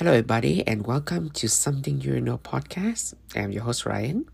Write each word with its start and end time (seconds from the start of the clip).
Hello, 0.00 0.12
everybody, 0.12 0.66
and 0.66 0.86
welcome 0.86 1.28
to 1.28 1.46
Something 1.46 2.00
You 2.00 2.22
Know 2.22 2.38
podcast. 2.38 3.12
I'm 3.36 3.52
your 3.52 3.64
host, 3.64 3.84
Ryan. 3.84 4.24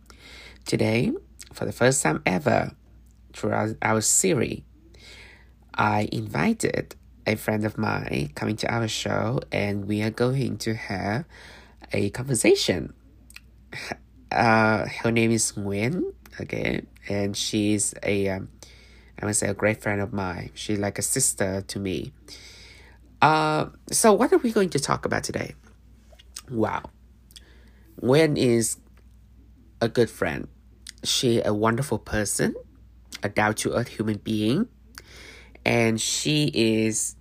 Today, 0.65 1.11
for 1.53 1.65
the 1.65 1.73
first 1.73 2.04
time 2.04 2.23
ever, 2.25 2.71
throughout 3.33 3.71
our 3.83 4.00
series, 4.00 4.63
I 5.75 6.08
invited 6.13 6.94
a 7.26 7.34
friend 7.34 7.67
of 7.67 7.79
mine 7.79 8.30
coming 8.37 8.55
to 8.59 8.73
our 8.73 8.87
show, 8.87 9.41
and 9.50 9.89
we 9.89 10.02
are 10.02 10.11
going 10.11 10.59
to 10.59 10.75
have 10.75 11.25
a 11.93 12.11
conversation. 12.11 12.95
Uh, 14.30 14.87
her 15.03 15.11
name 15.11 15.30
is 15.33 15.53
Nguyen, 15.53 16.12
okay, 16.41 16.83
and 17.09 17.37
she's 17.37 17.95
a, 18.03 18.29
um, 18.29 18.48
I 19.21 19.27
would 19.27 19.35
say, 19.37 19.48
a 19.48 19.55
great 19.55 19.83
friend 19.83 20.01
of 20.01 20.12
mine. 20.12 20.51
She's 20.55 20.79
like 20.79 20.98
a 20.98 21.03
sister 21.03 21.62
to 21.62 21.79
me. 21.80 22.12
Uh, 23.23 23.67
so 23.91 24.12
what 24.12 24.33
are 24.33 24.39
we 24.39 24.53
going 24.53 24.71
to 24.71 24.79
talk 24.79 25.05
about 25.05 25.25
today? 25.25 25.55
Wow. 26.51 26.83
Nguyen 28.02 28.37
is 28.37 28.77
a 29.80 29.89
good 29.89 30.11
friend. 30.11 30.48
She 31.05 31.41
a 31.41 31.55
wonderful 31.55 31.98
person, 31.98 32.55
a 33.23 33.29
down 33.29 33.55
to 33.56 33.75
earth 33.75 33.89
human 33.89 34.19
being, 34.19 34.69
and 35.65 36.01
she 36.01 36.51
is 36.52 37.16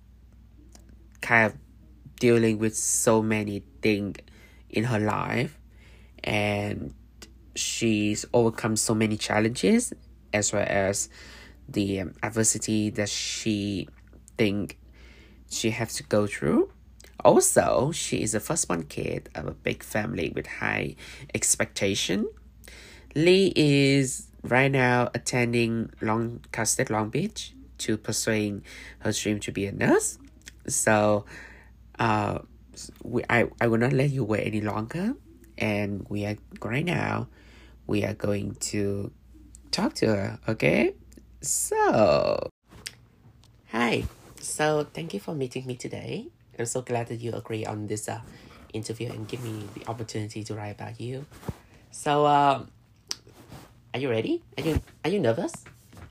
kind 1.20 1.46
of 1.46 1.58
dealing 2.20 2.58
with 2.58 2.76
so 2.76 3.22
many 3.22 3.62
things 3.82 4.16
in 4.70 4.84
her 4.84 4.98
life 4.98 5.58
and 6.24 6.94
she's 7.54 8.24
overcome 8.32 8.76
so 8.76 8.94
many 8.94 9.16
challenges 9.16 9.92
as 10.32 10.52
well 10.52 10.64
as 10.66 11.08
the 11.68 12.00
um, 12.00 12.14
adversity 12.22 12.90
that 12.90 13.08
she 13.08 13.88
think 14.36 14.78
she 15.50 15.70
has 15.70 15.94
to 15.94 16.02
go 16.02 16.26
through. 16.26 16.70
Also 17.24 17.90
she 17.92 18.22
is 18.22 18.34
a 18.34 18.40
firstborn 18.40 18.84
kid 18.84 19.28
of 19.34 19.46
a 19.46 19.52
big 19.52 19.82
family 19.82 20.32
with 20.34 20.46
high 20.46 20.96
expectation. 21.34 22.28
Lee 23.14 23.52
is 23.56 24.28
right 24.42 24.70
now 24.70 25.10
attending 25.14 25.90
long 26.00 26.40
State 26.64 26.90
long 26.90 27.08
beach 27.10 27.54
to 27.78 27.96
pursuing 27.96 28.62
her 29.00 29.12
dream 29.12 29.40
to 29.40 29.52
be 29.52 29.66
a 29.66 29.72
nurse. 29.72 30.18
So 30.68 31.24
uh 31.98 32.40
we, 33.02 33.22
I, 33.30 33.48
I 33.60 33.68
will 33.68 33.78
not 33.78 33.92
let 33.92 34.10
you 34.10 34.22
wait 34.24 34.46
any 34.46 34.60
longer. 34.60 35.14
And 35.56 36.06
we 36.10 36.26
are 36.26 36.36
right 36.62 36.84
now 36.84 37.28
we 37.86 38.04
are 38.04 38.14
going 38.14 38.56
to 38.56 39.10
talk 39.70 39.94
to 39.94 40.06
her 40.06 40.38
okay? 40.48 40.94
So 41.40 42.50
hi 43.70 44.04
so 44.46 44.86
thank 44.94 45.12
you 45.14 45.20
for 45.20 45.34
meeting 45.34 45.66
me 45.66 45.74
today 45.74 46.26
i'm 46.58 46.66
so 46.66 46.80
glad 46.82 47.06
that 47.08 47.16
you 47.16 47.32
agree 47.32 47.64
on 47.66 47.86
this 47.86 48.08
uh, 48.08 48.20
interview 48.72 49.10
and 49.10 49.26
give 49.28 49.42
me 49.42 49.66
the 49.74 49.86
opportunity 49.90 50.44
to 50.44 50.54
write 50.54 50.70
about 50.78 51.00
you 51.00 51.24
so 51.90 52.26
um 52.26 52.68
are 53.94 54.00
you 54.00 54.08
ready 54.08 54.42
are 54.58 54.62
you 54.64 54.80
are 55.04 55.10
you 55.10 55.18
nervous 55.18 55.52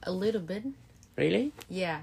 A 0.04 0.12
little 0.12 0.42
bit. 0.42 0.64
really 1.18 1.52
Yeah. 1.70 2.02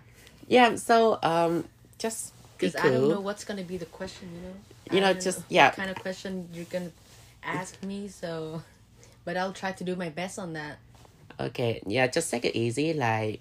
yeah 0.49 0.75
so 0.77 1.19
um 1.23 1.65
just 1.99 2.33
be 2.59 2.67
Because 2.69 2.75
I 2.81 2.91
don't 2.91 3.09
know 3.09 3.21
what's 3.21 3.45
going 3.45 3.59
to 3.59 3.65
be 3.67 3.77
the 3.77 3.87
question, 3.87 4.31
you 4.35 4.41
know? 4.47 4.55
You 4.95 5.01
know, 5.01 5.13
just- 5.15 5.39
know 5.41 5.45
yeah. 5.51 5.67
What 5.67 5.77
kind 5.77 5.91
of 5.91 5.99
question 5.99 6.49
you're 6.55 6.71
going 6.71 6.91
to 6.91 6.95
ask 7.43 7.83
me, 7.83 8.07
so. 8.09 8.63
But 9.25 9.37
I'll 9.37 9.53
try 9.53 9.73
to 9.73 9.85
do 9.85 9.95
my 9.97 10.11
best 10.11 10.39
on 10.39 10.53
that. 10.55 10.79
Okay, 11.41 11.83
yeah, 11.87 12.07
just 12.07 12.31
take 12.31 12.45
it 12.45 12.55
easy, 12.55 12.93
like 12.95 13.41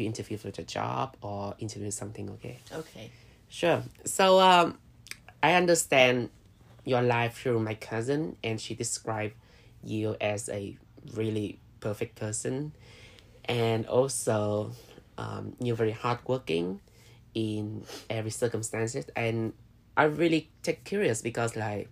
you 0.00 0.06
interview 0.06 0.36
for 0.36 0.50
the 0.50 0.62
job 0.62 1.16
or 1.20 1.54
interview 1.58 1.90
something, 1.90 2.30
okay? 2.30 2.58
Okay. 2.72 3.10
Sure. 3.48 3.82
So 4.04 4.40
um 4.40 4.78
I 5.42 5.54
understand 5.54 6.30
your 6.84 7.02
life 7.02 7.38
through 7.38 7.60
my 7.60 7.74
cousin 7.74 8.36
and 8.42 8.60
she 8.60 8.74
described 8.74 9.34
you 9.84 10.16
as 10.20 10.48
a 10.48 10.76
really 11.14 11.58
perfect 11.80 12.16
person 12.16 12.72
and 13.44 13.86
also 13.86 14.72
um 15.18 15.54
you're 15.60 15.76
very 15.76 15.90
hardworking 15.92 16.80
in 17.34 17.84
every 18.08 18.30
circumstances 18.30 19.06
and 19.16 19.52
I 19.96 20.04
really 20.04 20.50
take 20.62 20.84
curious 20.84 21.20
because 21.22 21.56
like 21.56 21.88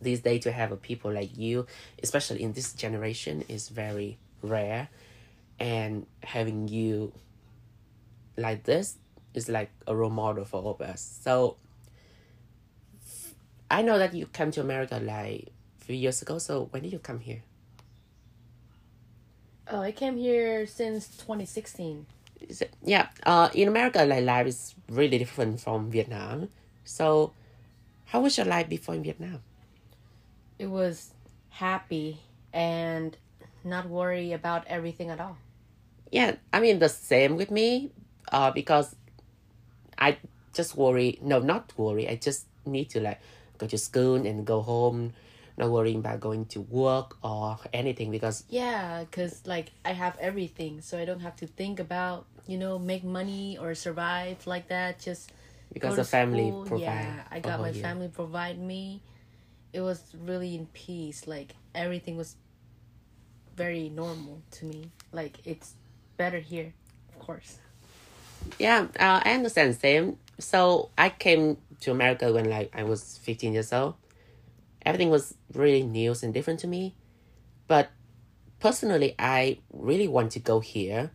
these 0.00 0.20
days 0.20 0.42
to 0.44 0.52
have 0.52 0.72
a 0.72 0.76
people 0.76 1.12
like 1.12 1.36
you, 1.36 1.66
especially 2.02 2.42
in 2.42 2.52
this 2.52 2.72
generation, 2.72 3.44
is 3.48 3.68
very 3.68 4.18
rare, 4.42 4.88
and 5.58 6.06
having 6.22 6.68
you 6.68 7.12
like 8.36 8.64
this 8.64 8.96
is 9.34 9.48
like 9.48 9.70
a 9.86 9.94
role 9.94 10.10
model 10.10 10.44
for 10.44 10.62
all 10.62 10.70
of 10.72 10.80
us. 10.80 11.18
So 11.22 11.56
I 13.70 13.82
know 13.82 13.98
that 13.98 14.14
you 14.14 14.26
came 14.26 14.50
to 14.52 14.60
America 14.60 15.00
like 15.02 15.48
a 15.80 15.84
few 15.84 15.96
years 15.96 16.22
ago. 16.22 16.38
So 16.38 16.68
when 16.70 16.82
did 16.82 16.92
you 16.92 16.98
come 16.98 17.20
here? 17.20 17.42
Oh, 19.70 19.80
I 19.80 19.92
came 19.92 20.16
here 20.16 20.66
since 20.66 21.08
2016. 21.08 22.06
Is 22.40 22.62
it, 22.62 22.72
yeah, 22.82 23.08
uh, 23.26 23.50
in 23.52 23.68
America, 23.68 24.04
like 24.04 24.24
life 24.24 24.46
is 24.46 24.74
really 24.88 25.18
different 25.18 25.60
from 25.60 25.90
Vietnam. 25.90 26.48
So, 26.84 27.32
how 28.06 28.20
was 28.20 28.38
your 28.38 28.46
life 28.46 28.68
before 28.68 28.94
in 28.94 29.02
Vietnam? 29.02 29.40
It 30.58 30.70
was 30.70 31.12
happy 31.50 32.20
and 32.52 33.16
not 33.64 33.88
worry 33.88 34.32
about 34.32 34.66
everything 34.68 35.10
at 35.10 35.20
all. 35.20 35.36
Yeah, 36.10 36.36
I 36.52 36.60
mean 36.60 36.78
the 36.78 36.88
same 36.88 37.36
with 37.36 37.50
me, 37.50 37.92
uh, 38.32 38.50
because 38.50 38.96
I 39.98 40.18
just 40.54 40.76
worry. 40.76 41.18
No, 41.22 41.40
not 41.40 41.72
worry. 41.76 42.08
I 42.08 42.16
just 42.16 42.46
need 42.64 42.90
to 42.90 43.00
like 43.00 43.20
go 43.58 43.66
to 43.66 43.78
school 43.78 44.14
and 44.14 44.46
go 44.46 44.62
home, 44.62 45.12
not 45.56 45.70
worrying 45.70 45.98
about 45.98 46.20
going 46.20 46.46
to 46.46 46.60
work 46.62 47.16
or 47.22 47.58
anything 47.72 48.10
because 48.10 48.44
Yeah, 48.48 49.04
because, 49.04 49.42
like, 49.46 49.72
I 49.84 49.92
have 49.92 50.16
everything, 50.18 50.80
so 50.80 50.98
I 50.98 51.04
don't 51.04 51.20
have 51.20 51.36
to 51.36 51.46
think 51.46 51.80
about, 51.80 52.26
you 52.46 52.56
know, 52.58 52.78
make 52.78 53.04
money 53.04 53.58
or 53.58 53.74
survive 53.74 54.46
like 54.46 54.68
that. 54.68 55.00
Just 55.00 55.32
because 55.72 55.96
the 55.96 56.04
family 56.04 56.50
school. 56.50 56.64
provide. 56.64 56.82
Yeah, 56.84 57.22
I 57.30 57.40
got 57.40 57.60
my 57.60 57.72
you. 57.72 57.82
family 57.82 58.08
provide 58.08 58.58
me. 58.58 59.02
It 59.72 59.80
was 59.82 60.02
really 60.24 60.54
in 60.54 60.66
peace. 60.72 61.26
Like 61.26 61.52
everything 61.74 62.16
was 62.16 62.36
very 63.56 63.88
normal 63.88 64.40
to 64.52 64.64
me. 64.64 64.90
Like 65.12 65.38
it's 65.44 65.74
better 66.18 66.38
here, 66.38 66.74
of 67.14 67.18
course. 67.20 67.58
Yeah, 68.58 68.88
uh, 69.00 69.22
I 69.24 69.32
understand. 69.32 69.76
Same. 69.76 70.18
So 70.38 70.90
I 70.98 71.08
came 71.08 71.56
to 71.80 71.90
America 71.90 72.32
when 72.32 72.50
like 72.50 72.70
I 72.74 72.82
was 72.82 73.18
fifteen 73.18 73.54
years 73.54 73.72
old. 73.72 73.94
Everything 74.84 75.10
was 75.10 75.34
really 75.54 75.82
new 75.82 76.14
and 76.22 76.34
different 76.34 76.60
to 76.60 76.66
me, 76.66 76.94
but 77.66 77.90
personally, 78.60 79.14
I 79.18 79.58
really 79.72 80.08
want 80.08 80.32
to 80.32 80.38
go 80.38 80.60
here. 80.60 81.10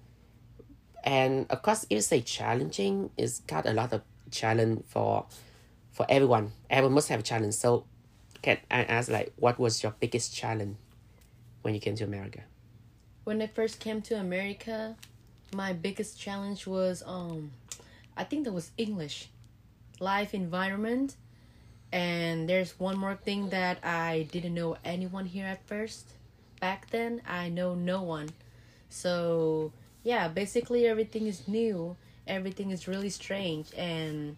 And 1.04 1.46
of 1.50 1.62
course, 1.62 1.86
you 1.90 2.02
say 2.02 2.22
challenging, 2.22 3.10
it's 3.18 3.40
got 3.40 3.66
a 3.66 3.74
lot 3.74 3.94
of 3.94 4.02
challenge 4.32 4.84
for 4.88 5.26
for 5.92 6.06
everyone. 6.10 6.52
Everyone 6.70 6.96
must 6.96 7.10
have 7.10 7.20
a 7.20 7.24
challenge. 7.24 7.54
So, 7.56 7.86
can 8.42 8.58
I 8.72 8.84
ask 8.84 9.10
like, 9.10 9.34
what 9.36 9.60
was 9.60 9.84
your 9.84 9.94
biggest 10.00 10.36
challenge 10.36 10.78
when 11.62 11.74
you 11.74 11.80
came 11.80 11.96
to 11.96 12.04
America? 12.04 12.42
When 13.24 13.42
I 13.42 13.48
first 13.48 13.80
came 13.80 14.02
to 14.04 14.16
America, 14.16 14.98
my 15.54 15.72
biggest 15.72 16.20
challenge 16.20 16.68
was 16.68 17.02
um, 17.06 17.52
I 18.18 18.26
think 18.26 18.44
that 18.44 18.52
was 18.52 18.72
English, 18.78 19.30
life 20.02 20.34
environment, 20.34 21.16
and 21.94 22.50
there's 22.50 22.78
one 22.78 22.98
more 22.98 23.16
thing 23.16 23.50
that 23.50 23.78
I 23.82 24.28
didn't 24.30 24.54
know 24.54 24.76
anyone 24.84 25.26
here 25.26 25.46
at 25.46 25.66
first. 25.66 26.06
Back 26.60 26.90
then, 26.90 27.22
I 27.26 27.48
know 27.48 27.76
no 27.76 28.02
one, 28.02 28.30
so 28.90 29.72
yeah, 30.04 30.28
basically 30.28 30.86
everything 30.86 31.26
is 31.26 31.48
new. 31.48 31.96
Everything 32.28 32.72
is 32.72 32.90
really 32.90 33.10
strange, 33.10 33.74
and 33.78 34.36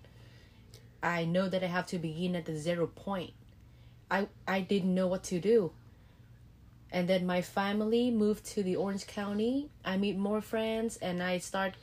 I 1.02 1.26
know 1.26 1.50
that 1.50 1.64
I 1.64 1.68
have 1.68 1.88
to 1.88 1.98
begin 1.98 2.36
at 2.36 2.46
the 2.46 2.56
zero 2.56 2.86
point. 2.86 3.34
I 4.12 4.28
I 4.48 4.62
didn't 4.62 4.94
know 4.94 5.08
what 5.08 5.24
to 5.26 5.40
do. 5.40 5.72
And 6.92 7.08
then 7.10 7.26
my 7.26 7.42
family 7.42 8.10
moved 8.12 8.46
to 8.54 8.64
the 8.64 8.76
Orange 8.78 9.06
County. 9.08 9.70
I 9.84 9.98
meet 9.98 10.18
more 10.18 10.42
friends 10.42 10.98
and 10.98 11.22
I 11.22 11.40
start 11.40 11.74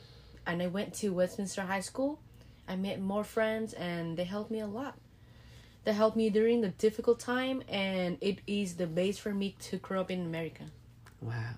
and 0.47 0.61
I 0.61 0.67
went 0.67 0.93
to 0.95 1.09
Westminster 1.13 1.61
High 1.61 1.81
School. 1.81 2.19
I 2.67 2.75
met 2.75 2.99
more 2.99 3.23
friends 3.23 3.73
and 3.73 4.17
they 4.17 4.23
helped 4.23 4.49
me 4.49 4.59
a 4.61 4.67
lot. 4.67 4.97
They 5.83 5.93
helped 5.93 6.15
me 6.15 6.29
during 6.29 6.61
the 6.61 6.69
difficult 6.69 7.19
time 7.19 7.61
and 7.67 8.17
it 8.21 8.39
is 8.47 8.75
the 8.75 8.87
base 8.87 9.17
for 9.17 9.33
me 9.33 9.55
to 9.69 9.77
grow 9.77 10.01
up 10.01 10.09
in 10.09 10.21
America. 10.21 10.63
Wow. 11.21 11.55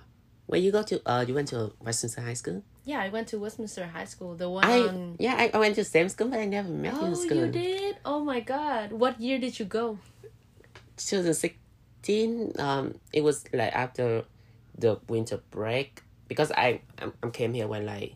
When 0.47 0.62
you 0.62 0.71
go 0.71 0.83
to 0.83 1.01
uh, 1.09 1.24
you 1.27 1.33
went 1.33 1.47
to 1.50 1.74
Westminster 1.80 2.21
High 2.21 2.33
School. 2.33 2.63
Yeah, 2.83 3.00
I 3.01 3.09
went 3.09 3.27
to 3.30 3.39
Westminster 3.39 3.86
High 3.88 4.06
School. 4.06 4.36
The 4.36 4.50
one 4.50 4.63
I 4.65 4.80
on 4.81 5.15
yeah, 5.18 5.36
I, 5.38 5.51
I 5.53 5.57
went 5.59 5.75
to 5.75 5.83
same 5.83 6.09
school, 6.09 6.27
but 6.27 6.39
I 6.39 6.45
never 6.45 6.69
met 6.69 6.94
you 6.94 7.00
in 7.01 7.12
Oh, 7.12 7.13
school. 7.15 7.38
you 7.45 7.51
did? 7.51 7.97
Oh 8.06 8.24
my 8.24 8.42
god. 8.42 8.92
What 8.92 9.19
year 9.21 9.39
did 9.39 9.57
you 9.59 9.65
go? 9.65 9.97
2016. 12.06 12.54
Um, 12.60 13.00
it 13.13 13.24
was 13.24 13.46
like 13.54 13.74
after 13.74 14.24
the 14.78 15.00
winter 15.07 15.40
break 15.52 16.02
because 16.28 16.52
I 16.52 16.81
I, 17.00 17.30
came 17.30 17.54
here 17.54 17.68
when 17.68 17.86
like 17.86 18.16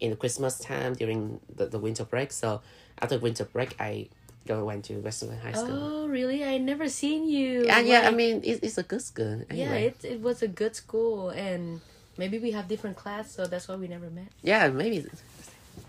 in 0.00 0.10
the 0.10 0.16
Christmas 0.16 0.58
time 0.58 0.94
during 0.94 1.40
the, 1.54 1.66
the 1.66 1.78
winter 1.78 2.04
break. 2.04 2.32
So 2.32 2.60
after 2.98 3.18
winter 3.18 3.44
break, 3.44 3.74
I 3.80 4.08
go 4.46 4.64
went 4.64 4.84
to 4.86 5.00
Westminster 5.00 5.42
High 5.42 5.52
School. 5.52 5.70
Oh, 5.70 6.06
really? 6.08 6.44
I 6.44 6.58
never 6.58 6.88
seen 6.88 7.28
you. 7.28 7.66
yeah, 7.66 7.80
yeah. 7.80 8.02
I 8.06 8.10
mean, 8.10 8.42
it, 8.44 8.60
it's 8.62 8.78
a 8.78 8.82
good 8.82 9.02
school. 9.02 9.42
yeah, 9.52 9.74
it 9.74 9.96
it 10.04 10.20
was 10.20 10.42
a 10.42 10.48
good 10.48 10.76
school, 10.76 11.30
and 11.30 11.80
maybe 12.16 12.38
we 12.38 12.52
have 12.52 12.68
different 12.68 12.96
class, 12.96 13.30
so 13.30 13.46
that's 13.46 13.68
why 13.68 13.76
we 13.76 13.88
never 13.88 14.10
met. 14.10 14.28
yeah, 14.42 14.68
maybe 14.68 15.06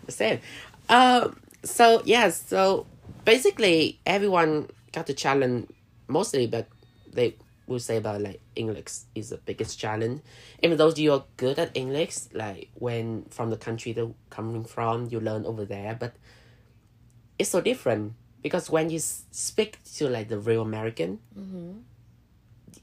the 0.05 0.11
same. 0.11 0.39
Um, 0.89 1.39
so 1.63 2.01
yeah, 2.05 2.29
so 2.29 2.85
basically 3.25 3.99
everyone 4.05 4.69
got 4.91 5.05
the 5.05 5.13
challenge 5.13 5.69
mostly, 6.07 6.47
but 6.47 6.67
they 7.12 7.36
will 7.68 7.80
say 7.80 7.98
about 7.98 8.21
like 8.21 8.42
English 8.56 9.04
is 9.13 9.30
the 9.30 9.38
biggest 9.38 9.77
challenge. 9.77 10.21
Even 10.63 10.77
though 10.77 10.92
you're 10.95 11.25
good 11.36 11.59
at 11.59 11.71
English, 11.75 12.31
like 12.33 12.69
when 12.75 13.25
from 13.30 13.50
the 13.50 13.57
country 13.57 13.92
that 13.94 14.13
coming 14.30 14.63
from, 14.63 15.07
you 15.12 15.19
learn 15.19 15.45
over 15.45 15.65
there, 15.65 15.95
but 16.00 16.15
it's 17.38 17.50
so 17.50 17.62
different 17.62 18.13
because 18.42 18.69
when 18.69 18.89
you 18.89 19.00
speak 19.00 19.80
to 19.95 20.07
like 20.07 20.30
the 20.30 20.39
real 20.39 20.62
American, 20.62 21.19
mm-hmm. 21.38 21.80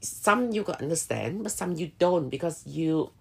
some 0.01 0.51
you 0.51 0.63
can 0.63 0.75
understand, 0.75 1.43
but 1.43 1.51
some 1.51 1.73
you 1.73 1.91
don't 1.97 2.29
because 2.29 2.65
you 2.67 3.11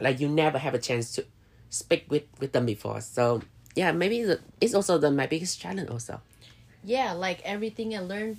like 0.00 0.20
you 0.20 0.28
never 0.28 0.58
have 0.58 0.74
a 0.74 0.78
chance 0.78 1.12
to 1.16 1.26
speak 1.68 2.06
with 2.08 2.24
with 2.40 2.52
them 2.52 2.66
before. 2.66 3.00
So 3.00 3.42
yeah, 3.74 3.92
maybe 3.92 4.22
the, 4.22 4.40
it's 4.60 4.74
also 4.74 4.98
the 4.98 5.10
my 5.10 5.26
biggest 5.26 5.60
challenge 5.60 5.90
also. 5.90 6.20
Yeah, 6.84 7.12
like 7.12 7.42
everything 7.42 7.96
I 7.96 8.00
learned 8.00 8.38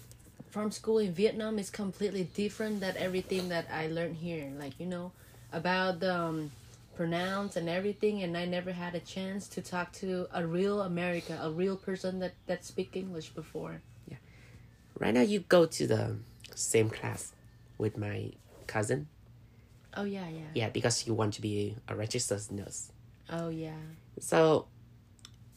from 0.50 0.72
school 0.72 0.98
in 1.00 1.14
Vietnam 1.14 1.60
is 1.60 1.70
completely 1.70 2.24
different 2.24 2.80
than 2.80 2.96
everything 2.98 3.50
that 3.50 3.68
I 3.72 3.88
learned 3.88 4.18
here. 4.18 4.52
Like 4.58 4.80
you 4.80 4.86
know, 4.86 5.12
about 5.52 6.00
the 6.00 6.16
um, 6.16 6.52
pronounce 6.96 7.56
and 7.56 7.70
everything, 7.70 8.24
and 8.24 8.38
I 8.38 8.46
never 8.46 8.72
had 8.72 8.96
a 8.96 9.00
chance 9.00 9.48
to 9.50 9.62
talk 9.62 9.92
to 9.94 10.28
a 10.34 10.46
real 10.46 10.82
America, 10.82 11.40
a 11.42 11.52
real 11.52 11.78
person 11.78 12.20
that 12.20 12.34
that 12.48 12.66
speak 12.66 12.96
English 12.96 13.30
before. 13.30 13.82
Yeah, 14.08 14.18
right 14.98 15.14
now, 15.14 15.22
you 15.22 15.42
go 15.42 15.66
to 15.66 15.88
the 15.88 16.18
same 16.56 16.90
class 16.90 17.34
with 17.78 17.98
my 17.98 18.32
cousin. 18.68 19.08
Oh 19.96 20.04
yeah, 20.04 20.30
yeah. 20.30 20.52
Yeah, 20.54 20.70
because 20.70 21.08
you 21.08 21.14
want 21.14 21.34
to 21.36 21.42
be 21.42 21.76
a 21.88 21.96
registered 21.96 22.52
nurse. 22.52 22.92
Oh 23.30 23.50
yeah. 23.50 23.82
So 24.20 24.68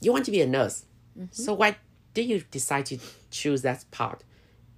you 0.00 0.12
want 0.12 0.24
to 0.26 0.30
be 0.30 0.40
a 0.42 0.46
nurse. 0.46 0.84
So 1.30 1.52
why 1.54 1.76
did 2.14 2.26
you 2.26 2.42
decide 2.50 2.86
to 2.86 2.98
choose 3.30 3.62
that 3.62 3.84
part? 3.90 4.24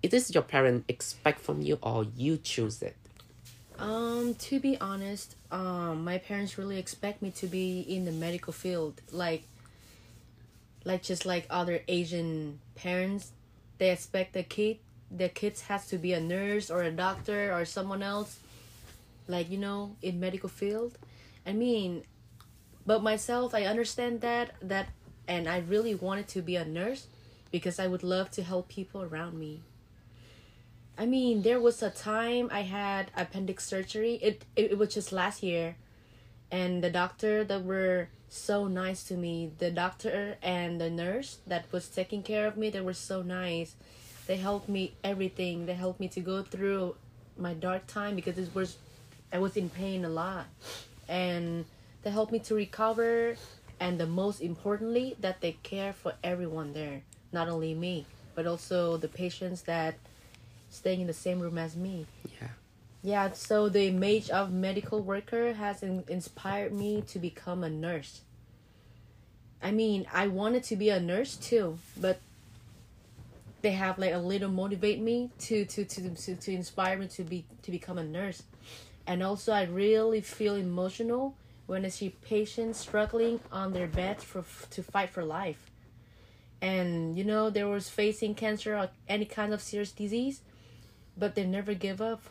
Is 0.04 0.10
this 0.10 0.34
your 0.34 0.42
parents 0.42 0.84
expect 0.86 1.40
from 1.40 1.62
you, 1.62 1.78
or 1.82 2.04
you 2.14 2.36
choose 2.36 2.82
it? 2.82 2.94
Um, 3.78 4.34
to 4.34 4.60
be 4.60 4.78
honest, 4.78 5.34
um, 5.50 6.04
my 6.04 6.18
parents 6.18 6.58
really 6.58 6.78
expect 6.78 7.22
me 7.22 7.30
to 7.40 7.46
be 7.46 7.80
in 7.80 8.04
the 8.04 8.12
medical 8.12 8.52
field, 8.52 9.00
like, 9.12 9.44
like 10.84 11.02
just 11.02 11.24
like 11.24 11.46
other 11.48 11.80
Asian 11.88 12.60
parents, 12.74 13.32
they 13.78 13.90
expect 13.90 14.34
the 14.34 14.42
kid, 14.42 14.76
the 15.10 15.30
kids 15.30 15.62
has 15.62 15.86
to 15.86 15.96
be 15.96 16.12
a 16.12 16.20
nurse 16.20 16.70
or 16.70 16.82
a 16.82 16.90
doctor 16.90 17.50
or 17.54 17.64
someone 17.64 18.02
else, 18.02 18.38
like 19.26 19.50
you 19.50 19.56
know, 19.56 19.96
in 20.02 20.20
medical 20.20 20.50
field. 20.50 20.98
I 21.46 21.54
mean, 21.54 22.02
but 22.84 23.02
myself, 23.02 23.54
I 23.54 23.64
understand 23.64 24.20
that 24.20 24.50
that, 24.60 24.88
and 25.26 25.48
I 25.48 25.60
really 25.60 25.94
wanted 25.94 26.28
to 26.28 26.42
be 26.42 26.56
a 26.56 26.64
nurse, 26.66 27.06
because 27.50 27.78
I 27.78 27.86
would 27.86 28.02
love 28.02 28.30
to 28.32 28.42
help 28.42 28.68
people 28.68 29.02
around 29.02 29.40
me. 29.40 29.62
I 30.96 31.06
mean, 31.06 31.42
there 31.42 31.60
was 31.60 31.82
a 31.82 31.90
time 31.90 32.48
I 32.52 32.62
had 32.62 33.10
appendix 33.16 33.64
surgery. 33.66 34.14
It, 34.22 34.44
it 34.54 34.72
it 34.72 34.78
was 34.78 34.94
just 34.94 35.10
last 35.12 35.42
year, 35.42 35.76
and 36.50 36.82
the 36.84 36.90
doctor 36.90 37.42
that 37.44 37.64
were 37.64 38.08
so 38.28 38.68
nice 38.68 39.02
to 39.04 39.14
me. 39.14 39.50
The 39.58 39.70
doctor 39.70 40.36
and 40.42 40.80
the 40.80 40.90
nurse 40.90 41.38
that 41.46 41.66
was 41.72 41.88
taking 41.88 42.22
care 42.22 42.46
of 42.46 42.56
me, 42.56 42.70
they 42.70 42.80
were 42.80 42.94
so 42.94 43.22
nice. 43.22 43.74
They 44.26 44.36
helped 44.36 44.68
me 44.68 44.94
everything. 45.02 45.66
They 45.66 45.74
helped 45.74 46.00
me 46.00 46.08
to 46.08 46.20
go 46.20 46.42
through 46.42 46.94
my 47.36 47.54
dark 47.54 47.86
time 47.86 48.14
because 48.14 48.38
it 48.38 48.54
was 48.54 48.76
I 49.32 49.38
was 49.38 49.56
in 49.56 49.70
pain 49.70 50.04
a 50.04 50.08
lot, 50.08 50.46
and 51.08 51.64
they 52.02 52.10
helped 52.10 52.32
me 52.32 52.38
to 52.40 52.54
recover. 52.54 53.36
And 53.80 53.98
the 53.98 54.06
most 54.06 54.40
importantly, 54.40 55.16
that 55.20 55.40
they 55.40 55.56
care 55.64 55.92
for 55.92 56.14
everyone 56.22 56.72
there, 56.72 57.02
not 57.32 57.48
only 57.48 57.74
me, 57.74 58.06
but 58.36 58.46
also 58.46 58.96
the 58.96 59.08
patients 59.08 59.62
that 59.62 59.96
staying 60.74 61.00
in 61.00 61.06
the 61.06 61.12
same 61.12 61.40
room 61.40 61.58
as 61.58 61.76
me. 61.76 62.06
Yeah. 62.40 62.48
Yeah, 63.02 63.32
so 63.32 63.68
the 63.68 63.88
image 63.88 64.30
of 64.30 64.52
medical 64.52 65.02
worker 65.02 65.52
has 65.52 65.82
in- 65.82 66.04
inspired 66.08 66.72
me 66.72 67.02
to 67.08 67.18
become 67.18 67.62
a 67.62 67.70
nurse. 67.70 68.22
I 69.62 69.72
mean, 69.72 70.06
I 70.12 70.26
wanted 70.26 70.64
to 70.64 70.76
be 70.76 70.90
a 70.90 71.00
nurse 71.00 71.36
too, 71.36 71.78
but 71.98 72.20
they 73.64 73.72
have 73.72 73.98
like 73.98 74.12
a 74.12 74.18
little 74.18 74.50
motivate 74.50 75.00
me 75.00 75.30
to 75.38 75.64
to 75.64 75.84
to 75.86 76.10
to, 76.10 76.36
to 76.36 76.52
inspire 76.52 76.98
me 76.98 77.08
to 77.08 77.24
be 77.24 77.46
to 77.62 77.70
become 77.70 77.96
a 77.96 78.04
nurse. 78.04 78.42
And 79.06 79.22
also 79.22 79.52
I 79.52 79.64
really 79.64 80.20
feel 80.20 80.54
emotional 80.54 81.34
when 81.66 81.84
I 81.84 81.88
see 81.88 82.10
patients 82.10 82.78
struggling 82.78 83.40
on 83.50 83.72
their 83.72 83.86
beds 83.86 84.22
for 84.22 84.44
to 84.70 84.82
fight 84.82 85.10
for 85.10 85.24
life. 85.24 85.70
And 86.60 87.16
you 87.16 87.24
know, 87.24 87.48
they 87.48 87.64
was 87.64 87.88
facing 87.88 88.34
cancer 88.34 88.76
or 88.76 88.90
any 89.08 89.24
kind 89.24 89.54
of 89.54 89.62
serious 89.62 89.92
disease, 89.92 90.42
but 91.16 91.34
they 91.34 91.44
never 91.44 91.74
give 91.74 92.00
up 92.00 92.22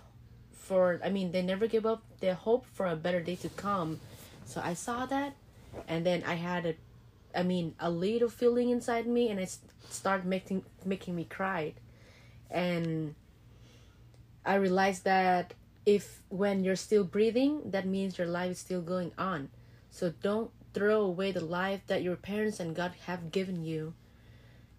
for 0.52 1.00
I 1.04 1.10
mean 1.10 1.32
they 1.32 1.42
never 1.42 1.68
give 1.68 1.86
up 1.86 2.04
their 2.20 2.34
hope 2.36 2.66
for 2.74 2.86
a 2.86 2.96
better 2.96 3.22
day 3.22 3.36
to 3.38 3.50
come. 3.50 4.00
So 4.46 4.62
I 4.64 4.74
saw 4.74 5.06
that 5.06 5.36
and 5.88 6.06
then 6.06 6.24
I 6.26 6.36
had 6.36 6.66
a 6.66 6.76
I 7.36 7.44
mean 7.44 7.76
a 7.80 7.90
little 7.90 8.30
feeling 8.30 8.70
inside 8.70 9.08
me 9.08 9.30
and 9.30 9.40
it 9.40 9.58
started 9.90 10.26
making 10.26 10.64
making 10.86 11.16
me 11.16 11.26
cry. 11.26 11.74
And 12.50 13.16
I 14.46 14.56
realized 14.56 15.04
that 15.06 15.54
if 15.86 16.22
when 16.30 16.64
you're 16.64 16.76
still 16.76 17.04
breathing, 17.04 17.72
that 17.72 17.86
means 17.86 18.18
your 18.18 18.28
life 18.28 18.52
is 18.52 18.60
still 18.60 18.82
going 18.82 19.12
on. 19.18 19.50
So 19.90 20.14
don't 20.22 20.52
throw 20.74 21.02
away 21.02 21.32
the 21.32 21.44
life 21.44 21.82
that 21.88 22.04
your 22.04 22.16
parents 22.16 22.60
and 22.60 22.76
God 22.76 22.94
have 23.06 23.32
given 23.32 23.64
you. 23.64 23.94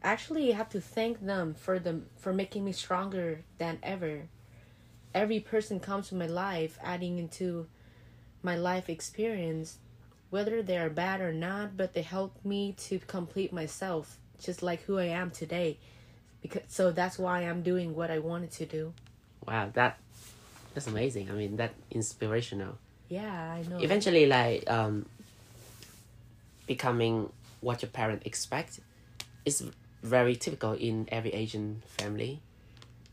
Actually, 0.04 0.50
have 0.50 0.68
to 0.68 0.82
thank 0.82 1.24
them 1.24 1.54
for 1.54 1.78
them 1.78 2.04
for 2.18 2.30
making 2.30 2.62
me 2.62 2.72
stronger 2.72 3.40
than 3.56 3.78
ever. 3.82 4.28
Every 5.14 5.40
person 5.40 5.80
comes 5.80 6.10
to 6.10 6.14
my 6.14 6.26
life 6.26 6.78
adding 6.82 7.18
into 7.18 7.66
my 8.42 8.54
life 8.54 8.90
experience, 8.90 9.78
whether 10.28 10.62
they 10.62 10.76
are 10.76 10.90
bad 10.90 11.22
or 11.22 11.32
not, 11.32 11.78
but 11.78 11.94
they 11.94 12.02
help 12.02 12.36
me 12.44 12.72
to 12.72 12.98
complete 12.98 13.50
myself, 13.50 14.18
just 14.38 14.62
like 14.62 14.82
who 14.82 14.98
I 14.98 15.06
am 15.06 15.30
today. 15.30 15.78
Because 16.42 16.62
so 16.68 16.92
that's 16.92 17.18
why 17.18 17.40
I'm 17.40 17.62
doing 17.62 17.94
what 17.94 18.10
I 18.10 18.18
wanted 18.18 18.50
to 18.52 18.66
do. 18.66 18.92
Wow, 19.48 19.70
that 19.72 19.98
that's 20.74 20.86
amazing. 20.86 21.30
I 21.30 21.32
mean, 21.32 21.56
that 21.56 21.72
inspirational. 21.90 22.76
Yeah, 23.08 23.54
I 23.54 23.62
know. 23.70 23.78
Eventually, 23.78 24.26
like 24.26 24.70
um, 24.70 25.06
becoming 26.66 27.32
what 27.62 27.80
your 27.80 27.90
parents 27.90 28.26
expect 28.26 28.80
is 29.46 29.70
very 30.04 30.36
typical 30.36 30.72
in 30.72 31.08
every 31.10 31.32
Asian 31.32 31.82
family. 31.86 32.40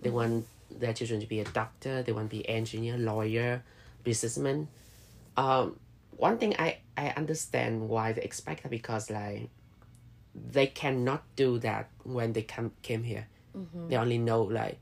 They 0.01 0.10
want 0.10 0.45
their 0.69 0.93
children 0.93 1.21
to 1.21 1.27
be 1.27 1.39
a 1.39 1.45
doctor. 1.45 2.03
They 2.03 2.12
want 2.12 2.29
to 2.29 2.36
be 2.38 2.48
engineer, 2.48 2.98
lawyer, 2.98 3.63
businessman. 4.03 4.67
Um, 5.38 5.79
one 6.12 6.38
thing 6.38 6.55
I 6.60 6.79
I 6.98 7.10
understand 7.10 7.88
why 7.88 8.12
they 8.12 8.21
expect 8.21 8.63
that 8.63 8.69
because 8.69 9.10
like 9.10 9.50
they 10.36 10.67
cannot 10.67 11.24
do 11.36 11.60
that 11.60 11.89
when 12.03 12.33
they 12.33 12.43
come 12.43 12.71
came 12.81 13.03
here. 13.03 13.27
They 13.89 13.95
only 13.95 14.17
know 14.17 14.43
like 14.43 14.77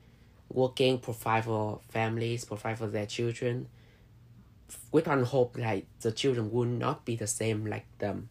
working, 0.50 1.00
provide 1.00 1.46
for 1.46 1.80
families, 1.90 2.46
provide 2.46 2.78
for 2.78 2.88
their 2.88 3.06
children. 3.06 3.68
With 4.92 5.08
one 5.08 5.24
hope 5.24 5.58
like 5.58 5.86
the 6.02 6.12
children 6.12 6.52
will 6.52 6.66
not 6.66 7.06
be 7.06 7.16
the 7.16 7.28
same 7.28 7.66
like 7.66 7.86
them. 8.00 8.30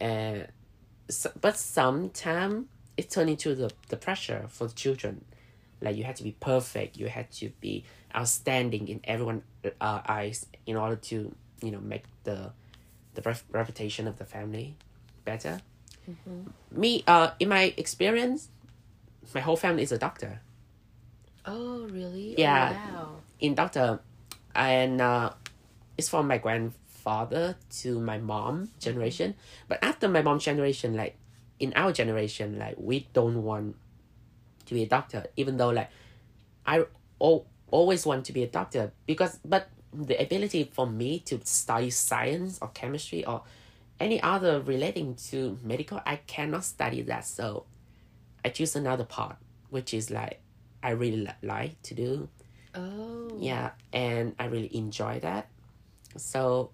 Uh, 0.00 0.46
so, 1.10 1.30
but 1.40 1.56
sometimes 1.56 2.66
it 2.96 3.10
turns 3.10 3.30
into 3.30 3.54
the, 3.54 3.70
the 3.88 3.96
pressure 3.96 4.46
for 4.48 4.66
the 4.66 4.74
children. 4.74 5.24
Like 5.80 5.96
you 5.96 6.04
have 6.04 6.16
to 6.16 6.22
be 6.22 6.32
perfect, 6.32 6.96
you 6.96 7.08
have 7.08 7.30
to 7.30 7.50
be 7.60 7.84
outstanding 8.14 8.88
in 8.88 9.00
everyone 9.04 9.42
uh, 9.80 10.00
eyes 10.06 10.46
in 10.66 10.76
order 10.76 10.96
to 10.96 11.34
you 11.62 11.70
know 11.70 11.80
make 11.80 12.04
the 12.24 12.52
the 13.14 13.22
rep- 13.22 13.42
reputation 13.50 14.06
of 14.06 14.18
the 14.18 14.24
family 14.24 14.76
better. 15.24 15.60
Me, 16.72 17.04
uh, 17.06 17.30
in 17.38 17.48
my 17.48 17.72
experience, 17.76 18.48
my 19.34 19.40
whole 19.40 19.56
family 19.56 19.82
is 19.82 19.92
a 19.92 19.98
doctor. 19.98 20.40
oh, 21.46 21.86
really? 21.88 22.34
Yeah. 22.36 22.76
Oh, 22.90 22.94
wow. 22.94 23.16
in 23.38 23.54
doctor 23.54 24.00
and 24.54 25.00
uh, 25.00 25.30
it's 25.96 26.08
from 26.08 26.26
my 26.26 26.38
grandfather 27.02 27.56
to 27.70 28.00
my 28.00 28.18
mom 28.18 28.68
generation 28.78 29.34
but 29.68 29.78
after 29.82 30.08
my 30.08 30.22
mom 30.22 30.38
generation 30.38 30.94
like 30.94 31.16
in 31.58 31.72
our 31.74 31.92
generation 31.92 32.58
like 32.58 32.74
we 32.78 33.06
don't 33.12 33.42
want 33.42 33.76
to 34.66 34.74
be 34.74 34.82
a 34.82 34.86
doctor 34.86 35.26
even 35.36 35.56
though 35.56 35.70
like 35.70 35.90
i 36.66 36.84
al- 37.20 37.46
always 37.70 38.06
want 38.06 38.24
to 38.24 38.32
be 38.32 38.42
a 38.42 38.46
doctor 38.46 38.92
because 39.06 39.38
but 39.44 39.68
the 39.92 40.20
ability 40.20 40.70
for 40.72 40.86
me 40.86 41.18
to 41.18 41.40
study 41.44 41.90
science 41.90 42.58
or 42.62 42.68
chemistry 42.68 43.24
or 43.24 43.42
any 43.98 44.20
other 44.22 44.60
relating 44.60 45.14
to 45.14 45.58
medical 45.62 46.00
i 46.06 46.16
cannot 46.16 46.64
study 46.64 47.02
that 47.02 47.26
so 47.26 47.64
I 48.44 48.48
choose 48.48 48.76
another 48.76 49.04
part, 49.04 49.36
which 49.68 49.92
is 49.92 50.10
like 50.10 50.40
I 50.82 50.90
really 50.90 51.24
li- 51.24 51.40
like 51.42 51.80
to 51.82 51.94
do. 51.94 52.28
Oh. 52.74 53.36
Yeah, 53.38 53.72
and 53.92 54.34
I 54.38 54.46
really 54.46 54.74
enjoy 54.74 55.20
that. 55.20 55.48
So 56.16 56.70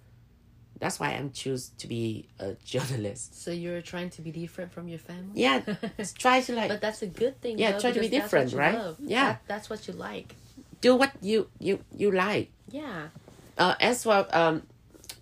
that's 0.79 1.01
why 1.01 1.11
I'm 1.13 1.31
choose 1.33 1.71
to 1.79 1.87
be 1.87 2.29
a 2.39 2.53
journalist. 2.65 3.41
So 3.43 3.51
you're 3.51 3.81
trying 3.83 4.11
to 4.11 4.23
be 4.23 4.31
different 4.31 4.73
from 4.73 4.89
your 4.89 4.99
family? 4.99 5.33
Yeah, 5.35 5.63
try 6.19 6.41
to 6.43 6.53
like 6.55 6.69
But 6.69 6.81
that's 6.81 7.03
a 7.03 7.07
good 7.07 7.41
thing. 7.41 7.59
Yeah, 7.59 7.73
though, 7.73 7.81
try 7.81 7.93
to 7.93 8.01
be 8.01 8.09
because 8.09 8.31
that's 8.31 8.33
what 8.33 8.45
different, 8.51 8.75
right? 8.75 8.75
love. 8.85 8.97
Yeah. 9.01 9.25
That- 9.33 9.43
that's 9.49 9.71
what 9.71 9.89
you 9.89 9.95
like. 9.95 10.35
do 10.81 10.95
what 10.95 11.13
you 11.23 11.49
you 11.59 11.81
you 11.97 12.11
like. 12.13 12.51
Yeah. 12.71 13.09
Uh, 13.57 13.75
as 13.81 14.05
well, 14.05 14.29
um, 14.37 14.63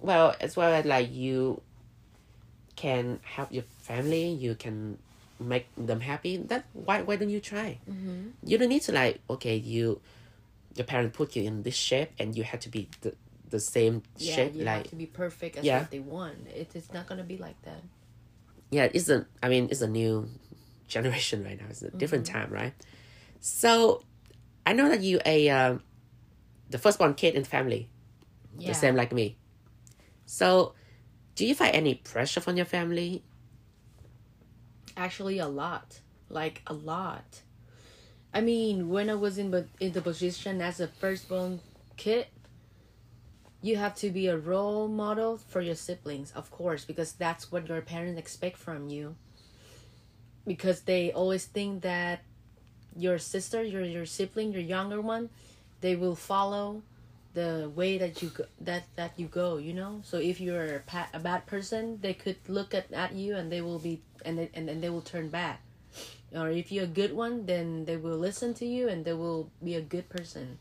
well, 0.02 0.34
as 0.40 0.56
well 0.58 0.75
as 0.75 0.84
like 0.84 1.12
you 1.14 1.62
can 2.76 3.20
help 3.23 3.52
your 3.52 3.62
family, 3.87 4.28
you 4.34 4.54
can 4.54 4.99
make 5.38 5.66
them 5.76 6.00
happy. 6.00 6.37
That 6.38 6.64
why 6.73 7.02
why 7.02 7.16
don't 7.16 7.30
you 7.30 7.40
try? 7.40 7.78
Mm-hmm. 7.88 8.34
You 8.42 8.58
don't 8.58 8.68
need 8.68 8.82
to 8.90 8.92
like 8.92 9.20
okay 9.30 9.54
you, 9.56 10.00
your 10.75 10.84
parents 10.87 11.16
put 11.16 11.37
you 11.37 11.44
in 11.44 11.62
this 11.62 11.76
shape 11.76 12.11
and 12.18 12.34
you 12.37 12.42
have 12.42 12.61
to 12.61 12.68
be 12.68 12.88
the 13.02 13.14
the 13.54 13.61
same 13.61 14.02
Yeah, 14.18 14.34
shape 14.37 14.54
you 14.58 14.64
like 14.66 14.84
have 14.84 14.90
to 14.90 14.96
be 14.96 15.06
perfect 15.06 15.56
as 15.56 15.64
Yeah. 15.64 15.80
what 15.80 15.90
they 15.94 16.00
want. 16.00 16.49
It 16.49 16.75
is 16.75 16.92
not 16.92 17.06
gonna 17.08 17.23
be 17.34 17.38
like 17.38 17.61
that. 17.62 17.82
yeah 18.70 18.88
it's 18.92 19.08
a 19.08 19.26
i 19.42 19.49
mean 19.49 19.68
it's 19.70 19.82
a 19.82 19.87
new 20.00 20.28
generation 20.94 21.44
right 21.44 21.58
now 21.61 21.66
it's 21.70 21.82
a 21.82 21.90
different 22.02 22.26
Mm-hmm. 22.26 22.34
time 22.37 22.50
right 22.50 22.75
so 23.40 24.02
i 24.66 24.73
know 24.73 24.88
that 24.88 25.00
you 25.00 25.20
a 25.26 25.49
um 25.50 25.80
the 26.70 26.78
firstborn 26.78 27.14
kid 27.14 27.34
in 27.34 27.42
the 27.42 27.49
family 27.49 27.88
Yeah. 28.58 28.68
the 28.68 28.75
same 28.75 28.94
like 28.96 29.12
me 29.12 29.37
so 30.26 30.75
do 31.37 31.46
you 31.46 31.54
find 31.54 31.75
any 31.75 31.94
pressure 31.94 32.40
from 32.40 32.56
your 32.56 32.66
family 32.66 33.23
Actually, 34.96 35.38
a 35.38 35.49
lot. 35.49 36.00
Like 36.28 36.62
a 36.66 36.73
lot. 36.75 37.42
I 38.32 38.40
mean, 38.40 38.88
when 38.88 39.11
I 39.11 39.14
was 39.14 39.38
in 39.38 39.50
in 39.80 39.92
the 39.92 40.00
position 40.02 40.61
as 40.61 40.80
a 40.80 40.88
firstborn 40.88 41.61
kid, 41.96 42.26
you 43.64 43.76
have 43.76 43.94
to 43.94 44.11
be 44.11 44.26
a 44.26 44.37
role 44.37 44.88
model 44.88 45.38
for 45.38 45.62
your 45.62 45.75
siblings, 45.75 46.30
of 46.33 46.50
course, 46.50 46.85
because 46.85 47.14
that's 47.14 47.50
what 47.50 47.66
your 47.66 47.80
parents 47.80 48.18
expect 48.18 48.59
from 48.59 48.90
you. 48.90 49.16
Because 50.47 50.83
they 50.83 51.11
always 51.12 51.47
think 51.47 51.80
that 51.80 52.21
your 52.94 53.18
sister, 53.18 53.62
your 53.62 53.83
your 53.83 54.04
sibling, 54.04 54.52
your 54.52 54.61
younger 54.61 55.00
one, 55.00 55.30
they 55.80 55.97
will 55.97 56.14
follow 56.14 56.83
the 57.33 57.73
way 57.75 57.97
that 57.97 58.21
you 58.21 58.28
go, 58.28 58.44
that 58.61 58.85
that 58.97 59.12
you 59.16 59.28
go. 59.28 59.56
You 59.56 59.73
know, 59.73 60.02
so 60.04 60.18
if 60.18 60.42
you're 60.42 60.76
a, 60.76 60.80
pa- 60.80 61.09
a 61.14 61.18
bad 61.18 61.47
person, 61.47 61.99
they 62.02 62.12
could 62.12 62.37
look 62.47 62.75
at, 62.75 62.92
at 62.92 63.14
you 63.14 63.35
and 63.35 63.50
they 63.50 63.62
will 63.62 63.78
be 63.78 64.02
and 64.26 64.37
they, 64.37 64.50
and 64.52 64.68
then 64.68 64.83
they 64.83 64.90
will 64.90 65.00
turn 65.00 65.30
bad. 65.30 65.56
Or 66.37 66.50
if 66.50 66.71
you're 66.71 66.85
a 66.85 66.99
good 67.00 67.14
one, 67.16 67.47
then 67.47 67.87
they 67.87 67.97
will 67.97 68.18
listen 68.18 68.52
to 68.61 68.66
you 68.66 68.88
and 68.90 69.06
they 69.06 69.14
will 69.14 69.49
be 69.64 69.75
a 69.75 69.80
good 69.80 70.11
person. 70.11 70.59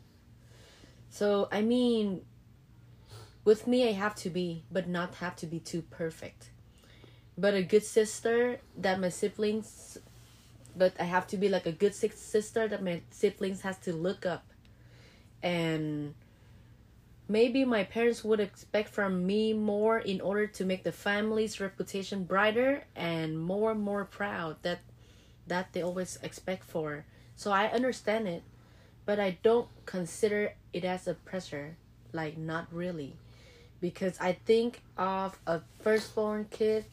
So 1.10 1.50
I 1.52 1.62
mean, 1.62 2.24
with 3.46 3.68
me, 3.68 3.88
I 3.88 3.92
have 3.92 4.16
to 4.16 4.30
be, 4.30 4.64
but 4.72 4.88
not 4.88 5.16
have 5.16 5.36
to 5.38 5.46
be 5.46 5.60
too 5.60 5.82
perfect. 5.82 6.50
But 7.38 7.54
a 7.54 7.64
good 7.64 7.84
sister 7.84 8.60
that 8.78 9.00
my 9.00 9.10
siblings, 9.10 9.98
but 10.76 10.94
I 11.00 11.04
have 11.04 11.28
to 11.28 11.38
be 11.38 11.50
like 11.50 11.66
a 11.66 11.72
good 11.72 11.96
sister 11.96 12.68
that 12.68 12.84
my 12.84 13.02
siblings 13.10 13.62
has 13.62 13.78
to 13.80 13.94
look 13.94 14.26
up, 14.26 14.46
and 15.42 16.14
maybe 17.28 17.66
my 17.66 17.84
parents 17.84 18.24
would 18.24 18.40
expect 18.40 18.90
from 18.90 19.26
me 19.26 19.54
more 19.54 19.98
in 19.98 20.22
order 20.22 20.46
to 20.46 20.66
make 20.66 20.84
the 20.84 20.92
family's 20.92 21.60
reputation 21.60 22.24
brighter 22.24 22.84
and 22.96 23.40
more 23.40 23.72
and 23.72 23.82
more 23.82 24.06
proud 24.06 24.58
that 24.62 24.80
that 25.48 25.74
they 25.74 25.82
always 25.82 26.18
expect 26.22 26.64
for. 26.64 27.06
So 27.36 27.52
I 27.52 27.68
understand 27.68 28.28
it, 28.28 28.44
but 29.06 29.20
I 29.20 29.38
don't 29.44 29.68
consider 29.86 30.54
it 30.72 30.86
as 30.86 31.08
a 31.08 31.16
pressure. 31.16 31.78
Like 32.12 32.38
not 32.38 32.72
really, 32.72 33.18
because 33.84 34.16
I 34.22 34.32
think 34.46 34.82
of 34.98 35.38
a 35.46 35.60
firstborn 35.82 36.48
kid 36.50 36.86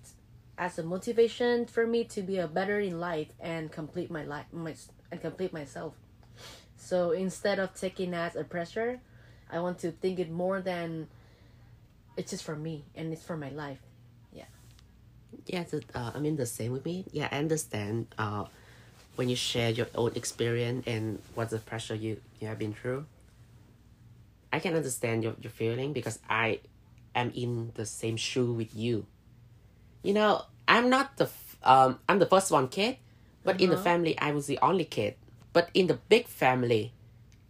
as 0.59 0.77
a 0.77 0.83
motivation 0.83 1.65
for 1.67 1.87
me 1.87 2.03
to 2.05 2.21
be 2.21 2.39
a 2.39 2.49
better 2.49 2.81
in 2.81 2.99
life 2.99 3.29
and 3.39 3.71
complete 3.71 4.11
my 4.11 4.25
life 4.25 4.47
my, 4.53 4.75
and 5.13 5.21
complete 5.21 5.53
myself. 5.53 5.95
So 6.77 7.13
instead 7.13 7.61
of 7.61 7.75
taking 7.75 8.13
as 8.13 8.35
a 8.35 8.43
pressure, 8.43 8.99
I 9.49 9.61
want 9.61 9.79
to 9.81 9.93
think 9.93 10.19
it 10.19 10.31
more 10.33 10.61
than 10.61 11.07
it's 12.17 12.33
just 12.33 12.43
for 12.43 12.57
me 12.57 12.85
and 12.97 13.13
it's 13.13 13.23
for 13.23 13.37
my 13.37 13.51
life. 13.51 13.79
yeah 14.33 14.51
Yeah, 15.47 15.65
the, 15.65 15.83
uh, 15.95 16.13
i 16.15 16.19
mean 16.19 16.37
the 16.37 16.47
same 16.47 16.73
with 16.73 16.85
me 16.85 17.05
yeah 17.13 17.29
i 17.31 17.39
understand 17.39 18.07
uh 18.19 18.45
when 19.17 19.29
you 19.29 19.37
share 19.37 19.71
your 19.71 19.87
own 19.95 20.13
experience 20.17 20.85
and 20.87 21.21
what's 21.35 21.53
the 21.53 21.59
pressure 21.59 21.95
you 21.95 22.21
you 22.41 22.49
have 22.49 22.59
been 22.59 22.75
through 22.75 23.07
i 24.53 24.59
can 24.59 24.75
understand 24.75 25.23
your, 25.25 25.35
your 25.41 25.51
feeling 25.51 25.93
because 25.93 26.19
i 26.29 26.59
am 27.15 27.31
in 27.35 27.73
the 27.75 27.87
same 27.87 28.17
shoe 28.17 28.53
with 28.53 28.75
you. 28.75 29.07
You 30.03 30.15
know 30.15 30.45
i'm 30.69 30.89
not 30.89 31.17
the 31.17 31.25
f- 31.25 31.57
um 31.65 31.99
i'm 32.09 32.19
the 32.21 32.27
first 32.27 32.51
one 32.53 32.69
kid 32.69 32.97
but 33.45 33.61
in 33.61 33.71
the 33.71 33.75
Uh-huh. 33.75 33.83
family 33.85 34.17
i 34.19 34.31
was 34.33 34.47
the 34.47 34.59
only 34.63 34.85
kid. 34.85 35.15
But 35.53 35.69
in 35.75 35.89
the 35.89 35.99
big 36.09 36.27
family 36.29 36.93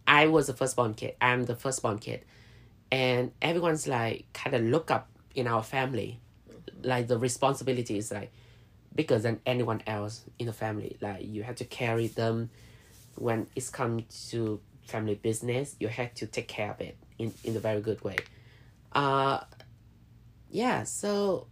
i 0.07 0.27
was 0.27 0.47
the 0.47 0.53
firstborn 0.53 0.93
kid. 0.95 1.15
I'm 1.21 1.45
the 1.45 1.55
firstborn 1.55 1.99
kid. 1.99 2.21
And 2.91 3.31
everyone's 3.41 3.87
like 3.87 4.25
kind 4.33 4.55
of 4.55 4.63
look 4.63 4.91
up 4.91 5.07
in 5.35 5.47
our 5.47 5.63
family. 5.63 6.19
Like 6.83 7.07
the 7.07 7.17
responsibility 7.17 7.97
is 7.97 8.11
like 8.11 8.31
bigger 8.93 9.19
than 9.19 9.39
anyone 9.45 9.81
else 9.87 10.23
in 10.39 10.47
the 10.47 10.53
family. 10.53 10.97
Like 10.99 11.25
you 11.25 11.43
have 11.43 11.55
to 11.57 11.65
carry 11.65 12.07
them. 12.07 12.49
When 13.15 13.47
it's 13.55 13.69
come 13.69 14.03
to 14.31 14.59
family 14.83 15.15
business 15.15 15.75
you 15.79 15.87
have 15.87 16.13
to 16.15 16.25
take 16.25 16.47
care 16.49 16.71
of 16.71 16.81
it 16.81 16.97
in 17.17 17.31
in 17.45 17.55
a 17.55 17.59
very 17.59 17.79
good 17.81 18.01
way 18.03 18.17
uh 18.93 19.39
yeah 20.49 20.83
so 20.83 21.47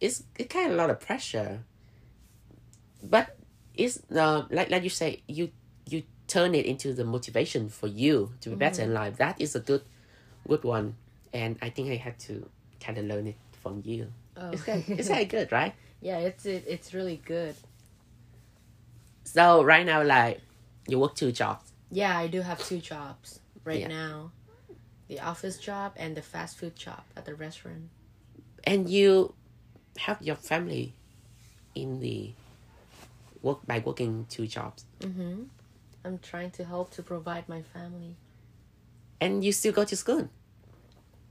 it's 0.00 0.24
it 0.38 0.48
kind 0.50 0.66
of 0.68 0.72
a 0.72 0.76
lot 0.76 0.90
of 0.90 1.00
pressure 1.00 1.60
but 3.02 3.36
it's 3.74 4.00
uh, 4.14 4.44
like 4.50 4.70
like 4.70 4.82
you 4.82 4.88
say 4.90 5.22
you 5.28 5.50
you 5.88 6.02
turn 6.26 6.54
it 6.54 6.66
into 6.66 6.92
the 6.92 7.04
motivation 7.04 7.68
for 7.68 7.86
you 7.86 8.32
to 8.40 8.50
be 8.50 8.56
better 8.56 8.82
in 8.82 8.92
life 8.94 9.16
that 9.18 9.40
is 9.40 9.54
a 9.54 9.60
good 9.60 9.82
good 10.48 10.64
one 10.64 10.96
and 11.32 11.56
i 11.62 11.68
think 11.70 11.88
i 11.90 11.96
had 11.96 12.18
to 12.18 12.48
kind 12.80 12.98
of 12.98 13.04
learn 13.04 13.26
it 13.26 13.36
from 13.62 13.82
you 13.84 14.12
Oh. 14.38 14.50
it's 14.50 14.62
kind 14.64 14.84
it's 14.88 15.08
kind 15.08 15.28
good 15.30 15.50
right 15.50 15.74
yeah, 16.02 16.18
it's 16.18 16.44
it, 16.44 16.64
it's 16.68 16.92
really 16.92 17.20
good. 17.24 17.54
so 19.24 19.62
right 19.62 19.84
now 19.86 20.02
like 20.02 20.40
you 20.86 20.98
work 20.98 21.14
two 21.14 21.32
jobs 21.32 21.72
Yeah, 21.90 22.16
I 22.18 22.26
do 22.26 22.42
have 22.42 22.62
two 22.62 22.78
jobs 22.78 23.40
right 23.64 23.80
Yeah. 23.80 23.88
now. 23.88 24.32
The 25.08 25.20
office 25.20 25.58
job 25.58 25.92
and 25.96 26.16
the 26.16 26.22
fast 26.22 26.58
food 26.58 26.74
job 26.76 27.02
at 27.16 27.24
the 27.26 27.34
restaurant. 27.34 27.88
and 28.64 28.88
you 28.88 29.34
help 29.98 30.18
your 30.20 30.36
family 30.36 30.94
in 31.74 32.00
the 32.00 32.32
work 33.42 33.64
by 33.66 33.78
working 33.78 34.26
two 34.28 34.46
jobs 34.46 34.84
Mm-hmm. 35.00 35.44
I'm 36.04 36.18
trying 36.18 36.50
to 36.52 36.64
help 36.64 36.90
to 36.92 37.02
provide 37.02 37.48
my 37.48 37.62
family. 37.62 38.16
and 39.20 39.44
you 39.44 39.52
still 39.52 39.72
go 39.72 39.84
to 39.84 39.96
school 39.96 40.28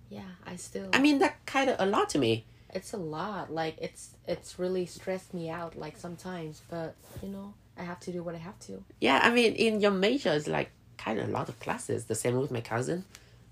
Yeah, 0.09 0.31
I 0.45 0.55
still 0.55 0.89
i 0.93 0.99
mean 0.99 1.19
that 1.19 1.45
kind 1.45 1.69
of 1.69 1.75
a 1.79 1.85
lot 1.85 2.09
to 2.09 2.17
me 2.19 2.45
it's 2.73 2.91
a 2.93 2.97
lot. 2.97 3.53
Like 3.53 3.77
it's 3.81 4.15
it's 4.27 4.59
really 4.59 4.85
stressed 4.85 5.33
me 5.33 5.49
out 5.49 5.77
like 5.77 5.95
sometimes, 5.95 6.61
but 6.69 6.93
you 7.23 7.29
know, 7.29 7.53
I 7.77 7.83
have 7.83 8.01
to 8.01 8.11
do 8.11 8.21
what 8.21 8.35
I 8.35 8.39
have 8.49 8.59
to. 8.67 8.83
yeah 8.99 9.19
i 9.23 9.29
mean 9.29 9.53
in 9.53 9.79
your 9.81 9.91
major 9.91 10.31
it's 10.33 10.47
like 10.47 10.69
kind 10.97 11.19
of 11.19 11.29
a 11.29 11.31
lot 11.31 11.47
of 11.49 11.59
classes 11.59 12.05
the 12.05 12.15
same 12.15 12.35
with 12.39 12.51
my 12.51 12.61
cousin 12.61 13.05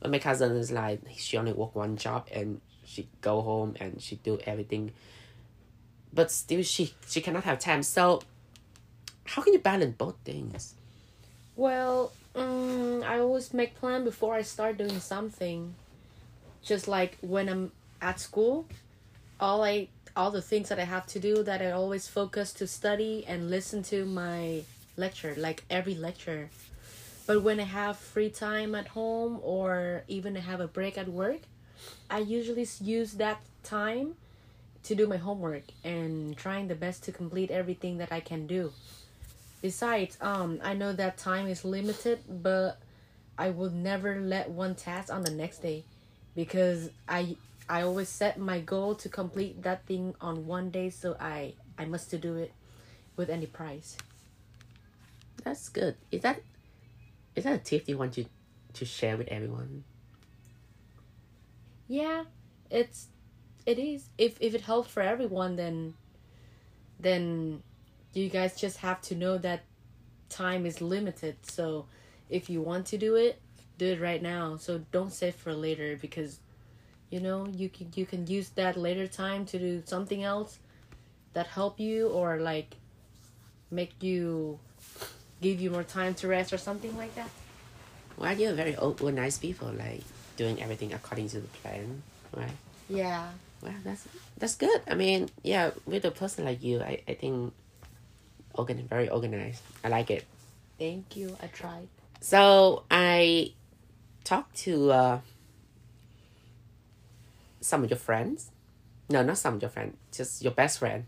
but 0.03 0.11
my 0.11 0.19
cousin 0.19 0.55
is 0.55 0.71
like 0.71 0.99
she 1.17 1.37
only 1.37 1.53
work 1.53 1.73
one 1.73 1.97
job 1.97 2.27
and 2.31 2.61
she 2.85 3.07
go 3.21 3.41
home 3.41 3.75
and 3.79 3.99
she 4.01 4.17
do 4.17 4.37
everything 4.45 4.91
but 6.13 6.29
still 6.29 6.61
she 6.61 6.93
she 7.07 7.21
cannot 7.21 7.43
have 7.45 7.57
time 7.57 7.81
so 7.81 8.21
how 9.23 9.41
can 9.41 9.53
you 9.53 9.59
balance 9.59 9.95
both 9.97 10.15
things 10.23 10.75
Well, 11.55 12.11
um, 12.35 13.03
I 13.05 13.19
always 13.19 13.53
make 13.53 13.75
plan 13.75 14.03
before 14.03 14.33
I 14.33 14.41
start 14.41 14.77
doing 14.77 14.99
something. 14.99 15.75
Just 16.63 16.87
like 16.87 17.17
when 17.21 17.47
I'm 17.47 17.71
at 18.01 18.19
school, 18.19 18.65
all 19.39 19.63
I 19.63 19.89
all 20.15 20.31
the 20.31 20.41
things 20.41 20.69
that 20.69 20.79
I 20.79 20.83
have 20.83 21.05
to 21.07 21.19
do 21.19 21.43
that 21.43 21.61
I 21.61 21.71
always 21.71 22.07
focus 22.07 22.53
to 22.53 22.67
study 22.67 23.23
and 23.27 23.49
listen 23.49 23.83
to 23.83 24.05
my 24.05 24.63
lecture, 24.97 25.35
like 25.37 25.63
every 25.69 25.95
lecture. 25.95 26.49
But 27.25 27.41
when 27.41 27.59
I 27.59 27.63
have 27.63 27.97
free 27.97 28.29
time 28.29 28.75
at 28.75 28.89
home 28.89 29.39
or 29.41 30.03
even 30.07 30.35
I 30.35 30.41
have 30.41 30.59
a 30.59 30.67
break 30.67 30.97
at 30.97 31.07
work, 31.07 31.41
I 32.09 32.19
usually 32.19 32.67
use 32.81 33.13
that 33.13 33.41
time 33.63 34.15
to 34.83 34.95
do 34.95 35.07
my 35.07 35.17
homework 35.17 35.63
and 35.83 36.35
trying 36.35 36.67
the 36.67 36.75
best 36.75 37.03
to 37.03 37.11
complete 37.11 37.49
everything 37.49 37.97
that 37.99 38.11
I 38.11 38.19
can 38.19 38.47
do. 38.47 38.73
Besides, 39.61 40.17
um, 40.19 40.59
I 40.61 40.73
know 40.73 40.91
that 40.91 41.17
time 41.17 41.47
is 41.47 41.63
limited, 41.63 42.19
but 42.27 42.77
I 43.37 43.49
will 43.51 43.69
never 43.69 44.19
let 44.19 44.49
one 44.49 44.75
task 44.75 45.11
on 45.11 45.23
the 45.23 45.31
next 45.31 45.59
day 45.61 45.83
because 46.35 46.89
I 47.07 47.37
I 47.69 47.81
always 47.83 48.09
set 48.09 48.37
my 48.37 48.59
goal 48.59 48.95
to 48.95 49.07
complete 49.09 49.63
that 49.63 49.85
thing 49.85 50.15
on 50.19 50.45
one 50.45 50.69
day, 50.69 50.89
so 50.89 51.15
I 51.19 51.53
I 51.77 51.85
must 51.85 52.09
to 52.11 52.17
do 52.17 52.35
it 52.35 52.51
with 53.15 53.29
any 53.29 53.45
price. 53.45 53.97
that's 55.43 55.69
good. 55.69 55.95
Is 56.11 56.21
that 56.21 56.41
is 57.35 57.43
that 57.43 57.53
a 57.53 57.57
tip 57.57 57.87
you 57.87 57.97
want 57.97 58.13
to 58.13 58.25
to 58.73 58.85
share 58.85 59.17
with 59.17 59.27
everyone? 59.27 59.83
Yeah, 61.87 62.23
it's 62.69 63.07
it 63.65 63.79
is. 63.79 64.09
If 64.17 64.37
if 64.41 64.53
it 64.55 64.61
helps 64.61 64.89
for 64.89 65.01
everyone, 65.01 65.55
then 65.55 65.93
then 66.99 67.61
you 68.13 68.29
guys 68.29 68.59
just 68.59 68.77
have 68.77 69.01
to 69.01 69.15
know 69.15 69.37
that 69.37 69.63
time 70.29 70.65
is 70.65 70.81
limited. 70.81 71.35
So 71.43 71.85
if 72.29 72.49
you 72.49 72.61
want 72.61 72.87
to 72.87 72.97
do 72.97 73.15
it, 73.15 73.39
do 73.77 73.87
it 73.87 74.01
right 74.01 74.21
now. 74.21 74.57
So 74.57 74.79
don't 74.91 75.11
save 75.11 75.35
for 75.35 75.53
later 75.53 75.97
because 75.97 76.39
you 77.09 77.19
know 77.19 77.47
you 77.47 77.69
can 77.69 77.91
you 77.95 78.05
can 78.05 78.27
use 78.27 78.49
that 78.49 78.77
later 78.77 79.07
time 79.07 79.45
to 79.47 79.59
do 79.59 79.83
something 79.85 80.23
else 80.23 80.59
that 81.33 81.47
help 81.47 81.79
you 81.79 82.09
or 82.09 82.39
like 82.39 82.75
make 83.69 84.01
you 84.01 84.59
give 85.43 85.59
you 85.59 85.69
more 85.69 85.83
time 85.83 86.13
to 86.15 86.27
rest 86.27 86.53
or 86.53 86.57
something 86.57 86.95
like 86.97 87.13
that. 87.15 87.29
Well, 88.17 88.33
you're 88.37 88.53
very 88.53 88.75
o- 88.75 88.95
well, 88.99 89.13
nice 89.13 89.37
people, 89.37 89.69
like 89.75 90.03
doing 90.37 90.61
everything 90.63 90.93
according 90.93 91.29
to 91.29 91.39
the 91.41 91.47
plan, 91.59 92.01
right? 92.35 92.57
Yeah. 92.89 93.29
Well, 93.61 93.75
that's 93.83 94.07
that's 94.37 94.55
good. 94.55 94.81
I 94.87 94.95
mean, 94.95 95.29
yeah, 95.43 95.71
with 95.85 96.05
a 96.05 96.11
person 96.11 96.45
like 96.45 96.63
you, 96.63 96.81
I, 96.81 97.01
I 97.07 97.13
think 97.13 97.53
organ 98.55 98.87
very 98.87 99.09
organized. 99.09 99.61
I 99.83 99.89
like 99.89 100.09
it. 100.11 100.25
Thank 100.79 101.15
you. 101.15 101.35
I 101.41 101.47
tried. 101.47 101.87
So 102.21 102.83
I 102.91 103.53
talked 104.23 104.55
to 104.67 104.91
uh, 104.91 105.19
some 107.61 107.83
of 107.83 107.89
your 107.89 107.99
friends. 107.99 108.51
No, 109.09 109.23
not 109.23 109.37
some 109.37 109.55
of 109.55 109.61
your 109.61 109.69
friends, 109.69 109.95
just 110.15 110.41
your 110.41 110.53
best 110.53 110.79
friend, 110.79 111.05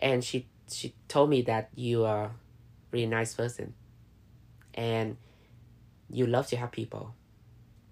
and 0.00 0.22
she 0.22 0.46
she 0.70 0.94
told 1.08 1.30
me 1.30 1.42
that 1.42 1.70
you 1.74 2.04
are 2.04 2.24
a 2.24 2.30
really 2.90 3.06
nice 3.06 3.34
person, 3.34 3.74
and 4.74 5.16
you 6.10 6.26
love 6.26 6.46
to 6.48 6.56
help 6.56 6.72
people, 6.72 7.14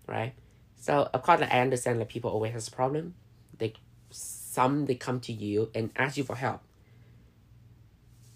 right? 0.07 0.35
So 0.77 1.09
of 1.13 1.23
course, 1.23 1.41
like, 1.41 1.53
I 1.53 1.61
understand 1.61 2.01
that 2.01 2.09
people 2.09 2.31
always 2.31 2.53
has 2.53 2.69
problem. 2.69 3.15
They 3.59 3.75
some 4.11 4.87
they 4.87 4.95
come 4.95 5.21
to 5.21 5.33
you 5.33 5.71
and 5.75 5.91
ask 5.97 6.17
you 6.17 6.25
for 6.25 6.37
help. 6.37 6.61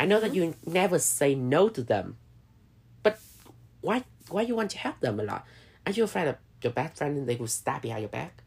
I 0.01 0.07
know 0.07 0.21
that 0.21 0.33
mm-hmm. 0.33 0.43
you 0.43 0.55
never 0.67 0.99
say 0.99 1.35
no 1.35 1.69
to 1.69 1.83
them, 1.83 2.17
but 3.03 3.19
why 3.81 4.05
why 4.29 4.43
you 4.43 4.55
want 4.55 4.71
to 4.73 4.79
help 4.79 5.01
them 5.01 5.21
a 5.21 5.23
lot? 5.23 5.45
Aren't 5.87 5.97
you 5.97 6.05
afraid 6.05 6.29
of 6.29 6.37
your 6.63 6.73
best 6.73 6.99
friend 6.99 7.19
and 7.19 7.29
they 7.29 7.37
will 7.37 7.47
stab 7.47 7.83
behind 7.83 8.03
your 8.03 8.09
back? 8.09 8.43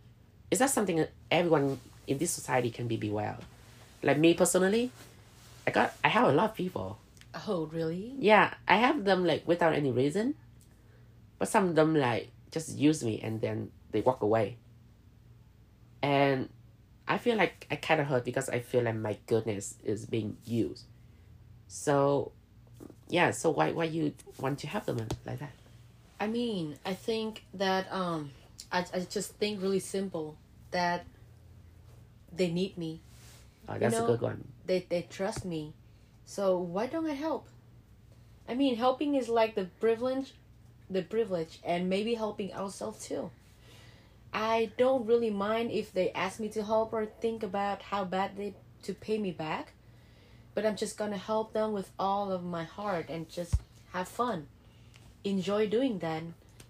Is 0.49 0.59
that 0.59 0.69
something 0.69 0.97
that 0.97 1.11
everyone 1.29 1.79
in 2.07 2.17
this 2.17 2.31
society 2.31 2.71
can 2.71 2.87
be 2.87 2.97
beware? 2.97 3.37
Like 4.03 4.17
me 4.17 4.33
personally, 4.33 4.91
I 5.65 5.71
got 5.71 5.93
I 6.03 6.09
have 6.09 6.27
a 6.27 6.33
lot 6.33 6.51
of 6.51 6.55
people. 6.55 6.97
Oh, 7.47 7.67
really? 7.71 8.15
Yeah, 8.19 8.53
I 8.67 8.77
have 8.77 9.05
them 9.05 9.25
like 9.25 9.47
without 9.47 9.73
any 9.73 9.91
reason. 9.91 10.35
But 11.39 11.47
some 11.47 11.69
of 11.69 11.75
them 11.75 11.95
like 11.95 12.29
just 12.51 12.77
use 12.77 13.03
me 13.03 13.19
and 13.21 13.41
then 13.41 13.71
they 13.91 14.01
walk 14.01 14.21
away. 14.21 14.57
And 16.01 16.49
I 17.07 17.17
feel 17.17 17.37
like 17.37 17.67
I 17.71 17.75
kind 17.75 18.01
of 18.01 18.07
hurt 18.07 18.25
because 18.25 18.49
I 18.49 18.59
feel 18.59 18.83
like 18.83 18.95
my 18.95 19.17
goodness 19.27 19.75
is 19.83 20.05
being 20.05 20.37
used. 20.45 20.85
So, 21.67 22.31
yeah. 23.07 23.31
So 23.31 23.51
why 23.51 23.71
why 23.71 23.85
you 23.85 24.13
want 24.39 24.59
to 24.59 24.67
have 24.67 24.85
them 24.85 25.07
like 25.25 25.39
that? 25.39 25.51
I 26.19 26.27
mean, 26.27 26.77
I 26.85 26.93
think 26.93 27.43
that 27.53 27.91
um 27.91 28.31
I 28.71 28.85
I 28.93 28.99
just 29.09 29.35
think 29.35 29.61
really 29.61 29.79
simple 29.79 30.37
that 30.71 31.05
they 32.31 32.49
need 32.51 32.77
me. 32.77 33.01
Oh, 33.67 33.77
that's 33.77 33.97
know, 33.97 34.03
a 34.03 34.07
good 34.07 34.21
one. 34.21 34.47
They 34.65 34.85
they 34.87 35.03
trust 35.09 35.45
me. 35.45 35.73
So 36.31 36.57
why 36.57 36.87
don't 36.87 37.09
I 37.09 37.13
help? 37.13 37.49
I 38.47 38.53
mean, 38.53 38.77
helping 38.77 39.15
is 39.15 39.27
like 39.27 39.53
the 39.53 39.65
privilege 39.81 40.31
the 40.89 41.01
privilege 41.01 41.59
and 41.61 41.89
maybe 41.89 42.13
helping 42.13 42.53
ourselves 42.53 43.05
too. 43.05 43.31
I 44.33 44.71
don't 44.77 45.05
really 45.05 45.29
mind 45.29 45.71
if 45.71 45.91
they 45.91 46.11
ask 46.11 46.39
me 46.39 46.47
to 46.49 46.63
help 46.63 46.93
or 46.93 47.05
think 47.05 47.43
about 47.43 47.81
how 47.81 48.05
bad 48.05 48.37
they 48.37 48.53
to 48.83 48.93
pay 48.93 49.17
me 49.17 49.31
back, 49.31 49.73
but 50.55 50.65
I'm 50.65 50.77
just 50.77 50.97
gonna 50.97 51.17
help 51.17 51.51
them 51.51 51.73
with 51.73 51.91
all 51.99 52.31
of 52.31 52.45
my 52.45 52.63
heart 52.63 53.09
and 53.09 53.27
just 53.27 53.55
have 53.91 54.07
fun, 54.07 54.47
enjoy 55.25 55.67
doing 55.67 55.99
that, 55.99 56.23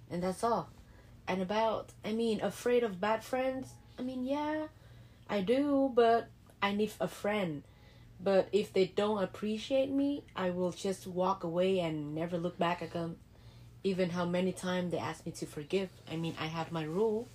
and 0.10 0.24
that's 0.24 0.44
all. 0.44 0.70
And 1.28 1.40
about, 1.40 1.92
I 2.04 2.14
mean, 2.14 2.42
afraid 2.42 2.82
of 2.84 3.00
bad 3.00 3.24
friends. 3.24 3.74
I 4.00 4.02
mean, 4.02 4.26
yeah, 4.26 4.68
I 5.30 5.42
do, 5.42 5.92
but 5.94 6.30
I 6.64 6.74
need 6.74 6.94
a 7.00 7.08
friend. 7.08 7.62
But 8.24 8.50
if 8.52 8.72
they 8.72 8.86
don't 8.86 9.24
appreciate 9.24 9.90
me, 9.90 10.24
I 10.36 10.52
will 10.52 10.72
just 10.72 11.08
walk 11.08 11.44
away 11.44 11.80
and 11.80 12.14
never 12.14 12.38
look 12.38 12.58
back 12.60 12.82
at 12.82 12.94
them 12.94 13.18
even 13.84 14.10
how 14.12 14.26
many 14.26 14.52
times 14.52 14.92
they 14.92 14.98
ask 14.98 15.26
me 15.26 15.32
to 15.34 15.46
forgive. 15.46 15.90
I 16.12 16.16
mean, 16.16 16.36
I 16.40 16.46
have 16.46 16.72
my 16.72 16.84
rule 16.84 17.28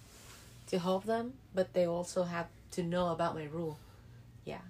to 0.69 0.79
help 0.79 1.05
them, 1.05 1.35
but 1.55 1.73
they 1.73 1.87
also 1.87 2.23
have 2.23 2.47
to 2.73 2.83
know 2.83 3.09
about 3.09 3.35
my 3.35 3.45
rule. 3.45 3.79
Yeah. 4.45 4.61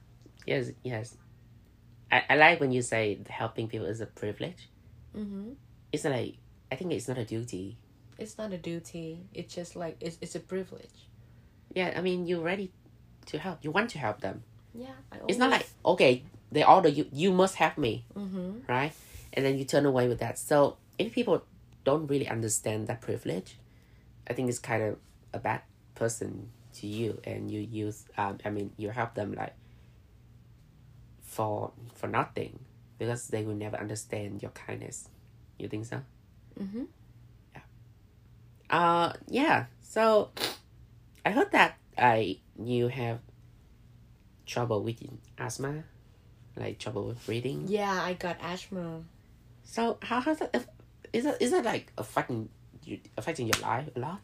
Yes, 0.46 0.70
yes. 0.83 1.16
I, 2.11 2.22
I 2.31 2.37
like 2.37 2.61
when 2.61 2.72
you 2.72 2.83
say 2.83 3.18
helping 3.29 3.68
people 3.68 3.87
is 3.87 4.00
a 4.00 4.07
privilege. 4.07 4.68
Mm-hmm. 5.16 5.50
It's 5.92 6.05
like 6.05 6.37
I 6.70 6.76
think 6.76 6.92
it's 6.92 7.09
not 7.09 7.18
a 7.18 7.24
duty. 7.24 7.76
It's 8.18 8.38
not 8.38 8.52
a 8.52 8.59
duty. 8.59 9.20
It's 9.35 9.55
just 9.55 9.76
like 9.76 9.96
it's 10.00 10.16
it's 10.20 10.35
a 10.35 10.40
privilege. 10.40 11.09
Yeah, 11.74 11.92
I 11.96 12.00
mean 12.00 12.26
you're 12.26 12.42
ready 12.42 12.70
to 13.26 13.38
help. 13.38 13.59
You 13.62 13.70
want 13.70 13.90
to 13.90 13.98
help 13.98 14.20
them. 14.20 14.44
Yeah. 14.76 14.94
I 15.12 15.16
It's 15.28 15.38
not 15.38 15.50
like 15.50 15.68
okay, 15.84 16.22
they 16.52 16.64
order 16.64 16.88
you. 16.88 17.06
You 17.12 17.32
must 17.32 17.56
help 17.56 17.78
me. 17.78 18.04
Mm-hmm. 18.16 18.60
right? 18.68 18.92
And 19.32 19.44
then 19.44 19.58
you 19.58 19.64
turn 19.64 19.84
away 19.84 20.08
with 20.08 20.18
that. 20.20 20.38
So 20.38 20.76
if 20.98 21.12
people 21.12 21.42
don't 21.84 22.06
really 22.06 22.28
understand 22.28 22.86
that 22.88 23.00
privilege, 23.00 23.58
I 24.28 24.32
think 24.32 24.48
it's 24.48 24.58
kind 24.58 24.82
of 24.82 24.96
a 25.32 25.38
bad 25.38 25.60
person 25.94 26.48
to 26.74 26.86
you, 26.86 27.20
and 27.24 27.50
you 27.50 27.60
use. 27.60 28.04
Um, 28.16 28.38
I 28.44 28.50
mean, 28.50 28.72
you 28.76 28.90
help 28.90 29.14
them 29.14 29.34
like 29.34 29.54
for 31.22 31.72
for 31.94 32.06
nothing 32.06 32.58
because 32.98 33.28
they 33.28 33.42
will 33.44 33.54
never 33.54 33.76
understand 33.76 34.42
your 34.42 34.52
kindness. 34.52 35.08
You 35.58 35.68
think 35.68 35.86
so? 35.86 36.00
Mm-hmm. 36.60 36.84
Uh, 38.70 39.12
yeah. 39.28 39.66
So 39.82 40.30
I 41.24 41.30
heard 41.30 41.52
that 41.52 41.76
I 41.96 42.38
you 42.58 42.88
have 42.88 43.20
trouble 44.46 44.82
with 44.82 45.02
asthma, 45.38 45.85
like 46.56 46.78
trouble 46.78 47.04
with 47.04 47.24
breathing. 47.26 47.64
Yeah, 47.68 47.92
I 47.92 48.14
got 48.14 48.38
asthma. 48.40 49.02
So 49.64 49.98
how 50.02 50.20
has 50.20 50.38
that? 50.38 50.66
Is 51.12 51.24
that 51.24 51.40
is 51.42 51.50
that 51.50 51.64
like 51.64 51.92
affecting 51.98 52.48
you 52.85 53.00
affecting 53.16 53.46
your 53.46 53.61
life 53.61 53.88
a 53.94 53.98
lot? 53.98 54.20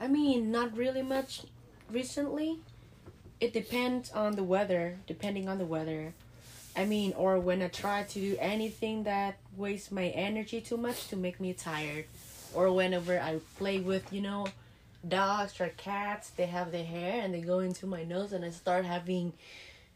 I 0.00 0.08
mean, 0.08 0.50
not 0.50 0.76
really 0.76 1.02
much 1.02 1.42
recently. 1.90 2.58
It 3.40 3.52
depends 3.52 4.10
on 4.12 4.36
the 4.36 4.44
weather, 4.44 4.98
depending 5.06 5.48
on 5.48 5.58
the 5.58 5.64
weather. 5.64 6.14
I 6.74 6.84
mean, 6.84 7.12
or 7.16 7.38
when 7.38 7.60
I 7.62 7.68
try 7.68 8.04
to 8.04 8.20
do 8.20 8.36
anything 8.40 9.04
that 9.04 9.36
wastes 9.56 9.90
my 9.92 10.06
energy 10.06 10.60
too 10.60 10.76
much 10.76 11.08
to 11.08 11.16
make 11.16 11.40
me 11.40 11.52
tired. 11.52 12.06
Or 12.54 12.70
whenever 12.72 13.18
I 13.18 13.40
play 13.58 13.80
with, 13.80 14.12
you 14.12 14.20
know, 14.20 14.46
dogs 15.06 15.60
or 15.60 15.68
cats, 15.76 16.30
they 16.30 16.46
have 16.46 16.72
their 16.72 16.84
hair 16.84 17.22
and 17.22 17.34
they 17.34 17.40
go 17.40 17.58
into 17.60 17.86
my 17.86 18.04
nose 18.04 18.32
and 18.32 18.44
I 18.44 18.50
start 18.50 18.84
having 18.84 19.32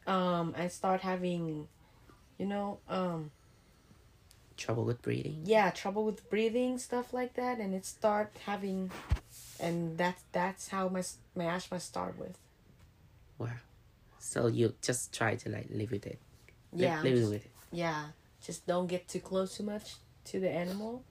um 0.07 0.55
I 0.57 0.69
start 0.69 1.01
having 1.01 1.69
you 2.39 2.47
know, 2.47 2.79
um 2.89 3.31
Trouble 4.57 4.85
with 4.85 5.03
breathing. 5.03 5.43
yeah 5.45 5.69
trouble 5.71 6.05
with 6.05 6.29
breathing 6.31 6.79
stuff 6.79 7.13
like 7.13 7.35
that 7.35 7.59
and 7.59 7.75
it 7.75 7.85
start 7.85 8.31
having 8.47 8.91
and 9.61 9.99
that's 9.99 10.23
that's 10.33 10.69
how 10.69 10.89
my 10.89 11.03
my 11.35 11.45
asthma 11.45 11.79
start 11.79 12.19
with 12.19 12.39
Wow. 13.39 13.51
So 14.19 14.47
you 14.47 14.73
just 14.81 15.13
try 15.13 15.37
to 15.37 15.51
like 15.51 15.67
live 15.71 15.91
with 15.91 16.07
it. 16.07 16.19
Yeah 16.73 17.03
living 17.03 17.29
with 17.29 17.45
it. 17.45 17.51
yeah 17.71 18.07
just 18.43 18.67
don't 18.67 18.87
get 18.87 19.07
too 19.09 19.21
close 19.21 19.57
too 19.59 19.63
much 19.63 19.97
to 20.25 20.41
the 20.41 20.51
animal 20.51 21.03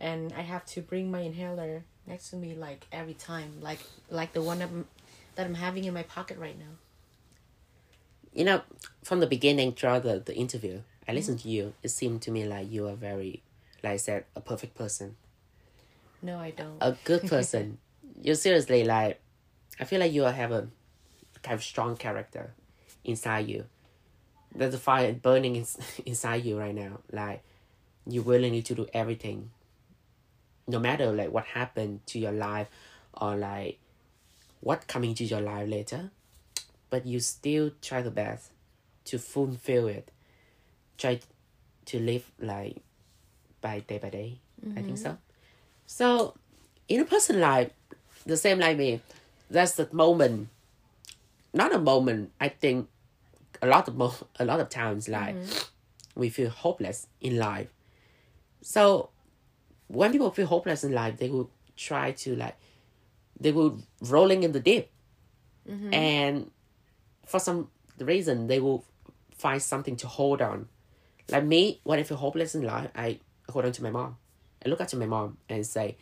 and 0.00 0.32
i 0.32 0.40
have 0.40 0.64
to 0.64 0.80
bring 0.80 1.10
my 1.10 1.20
inhaler 1.20 1.84
next 2.06 2.30
to 2.30 2.36
me 2.36 2.54
like 2.54 2.86
every 2.92 3.14
time 3.14 3.52
like 3.60 3.80
like 4.10 4.32
the 4.32 4.42
one 4.42 4.58
that 4.58 4.68
I'm, 4.68 4.86
that 5.36 5.46
i'm 5.46 5.54
having 5.54 5.84
in 5.84 5.94
my 5.94 6.02
pocket 6.02 6.38
right 6.38 6.58
now 6.58 6.74
You 8.34 8.44
know, 8.44 8.62
from 9.04 9.20
the 9.20 9.26
beginning 9.26 9.72
throughout 9.72 10.04
the, 10.04 10.18
the 10.18 10.34
interview, 10.34 10.80
I 10.80 10.80
mm-hmm. 10.80 11.16
listened 11.16 11.40
to 11.40 11.48
you. 11.48 11.74
It 11.82 11.90
seemed 11.90 12.22
to 12.22 12.30
me 12.30 12.46
like 12.46 12.70
you 12.72 12.88
are 12.88 12.94
very, 12.94 13.42
like 13.82 13.92
I 13.92 13.96
said, 13.98 14.24
a 14.34 14.40
perfect 14.40 14.74
person, 14.74 15.16
no 16.22 16.38
i 16.38 16.50
don't 16.50 16.78
a 16.80 16.96
good 17.04 17.22
person. 17.34 17.78
You're 18.22 18.36
seriously 18.36 18.84
like, 18.84 19.20
I 19.80 19.84
feel 19.84 20.00
like 20.00 20.12
you 20.12 20.22
have 20.22 20.52
a 20.52 20.68
kind 21.42 21.54
of 21.54 21.62
strong 21.62 21.96
character 21.96 22.54
inside 23.04 23.48
you. 23.48 23.64
There's 24.54 24.74
a 24.74 24.78
fire 24.78 25.12
burning 25.12 25.56
in, 25.56 25.66
inside 26.06 26.44
you 26.44 26.58
right 26.58 26.74
now. 26.74 27.00
Like, 27.10 27.42
you're 28.06 28.22
willing 28.22 28.62
to 28.62 28.74
do 28.74 28.86
everything, 28.94 29.50
no 30.66 30.78
matter 30.78 31.12
like 31.12 31.32
what 31.32 31.44
happened 31.44 32.06
to 32.06 32.18
your 32.18 32.32
life, 32.32 32.68
or 33.20 33.36
like 33.36 33.78
what 34.60 34.86
coming 34.86 35.14
to 35.14 35.24
your 35.24 35.40
life 35.40 35.68
later, 35.68 36.10
but 36.90 37.06
you 37.06 37.20
still 37.20 37.72
try 37.80 38.02
the 38.02 38.10
best 38.10 38.50
to 39.06 39.18
fulfill 39.18 39.88
it. 39.88 40.10
Try 40.98 41.20
to 41.86 41.98
live 41.98 42.30
like 42.38 42.76
by 43.60 43.80
day 43.80 43.98
by 43.98 44.10
day. 44.10 44.38
I 44.70 44.74
think 44.74 44.86
mm-hmm. 44.86 44.96
so. 44.96 45.18
So, 45.86 46.34
in 46.88 47.00
a 47.00 47.04
person 47.04 47.40
life, 47.40 47.70
the 48.24 48.36
same 48.36 48.58
like 48.58 48.76
me, 48.76 49.00
that's 49.50 49.72
the 49.72 49.88
moment. 49.92 50.48
Not 51.52 51.74
a 51.74 51.78
moment. 51.78 52.30
I 52.40 52.48
think 52.48 52.88
a 53.60 53.66
lot 53.66 53.88
of 53.88 53.96
mo- 53.96 54.26
a 54.38 54.44
lot 54.44 54.60
of 54.60 54.68
times 54.68 55.08
like 55.08 55.36
mm-hmm. 55.36 56.20
we 56.20 56.28
feel 56.28 56.50
hopeless 56.50 57.06
in 57.20 57.38
life. 57.38 57.68
So 58.62 59.10
when 59.92 60.10
people 60.10 60.30
feel 60.30 60.46
hopeless 60.46 60.84
in 60.84 60.92
life, 60.92 61.18
they 61.18 61.28
will 61.28 61.50
try 61.76 62.12
to 62.12 62.34
like 62.34 62.56
they 63.38 63.52
will 63.52 63.78
rolling 64.00 64.42
in 64.42 64.52
the 64.52 64.60
deep, 64.60 64.88
mm-hmm. 65.68 65.92
and 65.92 66.50
for 67.26 67.38
some 67.38 67.68
reason 67.98 68.46
they 68.46 68.58
will 68.60 68.84
find 69.36 69.62
something 69.62 69.96
to 69.96 70.06
hold 70.06 70.40
on. 70.40 70.68
Like 71.28 71.44
me, 71.44 71.80
when 71.84 71.98
I 71.98 72.02
feel 72.02 72.16
hopeless 72.16 72.54
in 72.54 72.62
life, 72.62 72.90
I 72.96 73.20
hold 73.48 73.64
on 73.66 73.72
to 73.72 73.82
my 73.82 73.90
mom. 73.90 74.16
I 74.64 74.68
look 74.68 74.80
up 74.80 74.88
to 74.88 74.96
my 74.96 75.06
mom 75.06 75.36
and 75.48 75.66
say, 75.66 75.96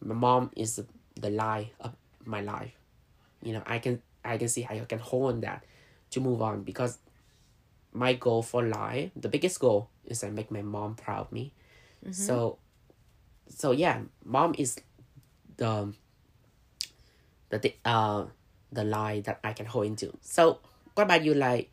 "My 0.00 0.14
mom 0.14 0.50
is 0.56 0.80
the, 1.16 1.30
lie 1.30 1.72
of 1.80 1.96
my 2.24 2.40
life." 2.40 2.72
You 3.42 3.54
know, 3.54 3.62
I 3.66 3.78
can 3.78 4.00
I 4.24 4.38
can 4.38 4.48
see 4.48 4.62
how 4.62 4.74
I 4.74 4.84
can 4.84 4.98
hold 5.00 5.34
on 5.34 5.40
that 5.40 5.64
to 6.10 6.20
move 6.20 6.40
on 6.40 6.62
because 6.62 6.98
my 7.92 8.14
goal 8.14 8.42
for 8.42 8.62
life, 8.62 9.10
the 9.16 9.28
biggest 9.28 9.58
goal, 9.58 9.90
is 10.06 10.20
to 10.20 10.30
make 10.30 10.50
my 10.50 10.62
mom 10.62 10.94
proud 10.94 11.26
of 11.26 11.32
me. 11.32 11.52
Mm-hmm. 12.04 12.12
So, 12.12 12.58
so 13.48 13.72
yeah, 13.72 14.00
mom 14.24 14.54
is 14.58 14.80
the 15.56 15.92
the 17.50 17.74
uh 17.84 18.26
the 18.72 18.84
lie 18.84 19.20
that 19.20 19.40
I 19.42 19.52
can 19.52 19.66
hold 19.66 19.86
into. 19.86 20.16
So, 20.20 20.58
what 20.94 21.04
about 21.04 21.24
you? 21.24 21.34
Like, 21.34 21.70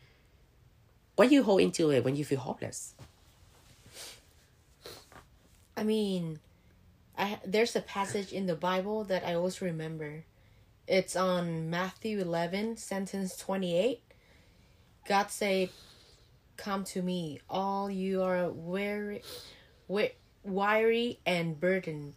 what 1.16 1.32
you 1.32 1.44
hold 1.44 1.62
into 1.62 1.92
it 1.92 2.04
when 2.04 2.16
you 2.16 2.24
feel 2.26 2.40
hopeless? 2.40 2.94
I 5.78 5.84
mean, 5.84 6.40
I 7.18 7.40
there's 7.46 7.76
a 7.76 7.82
passage 7.82 8.32
in 8.32 8.46
the 8.46 8.56
Bible 8.56 9.04
that 9.06 9.26
I 9.26 9.34
always 9.34 9.62
remember. 9.62 10.24
It's 10.88 11.16
on 11.16 11.70
Matthew 11.70 12.20
11, 12.20 12.78
sentence 12.78 13.36
28. 13.38 14.02
God 15.08 15.32
say, 15.32 15.72
"Come 16.58 16.84
to 16.86 17.02
me, 17.02 17.40
all 17.50 17.90
you 17.90 18.22
are 18.22 18.50
weary, 18.50 19.24
we- 19.88 20.14
weary 20.46 21.20
and 21.26 21.60
burdened, 21.60 22.16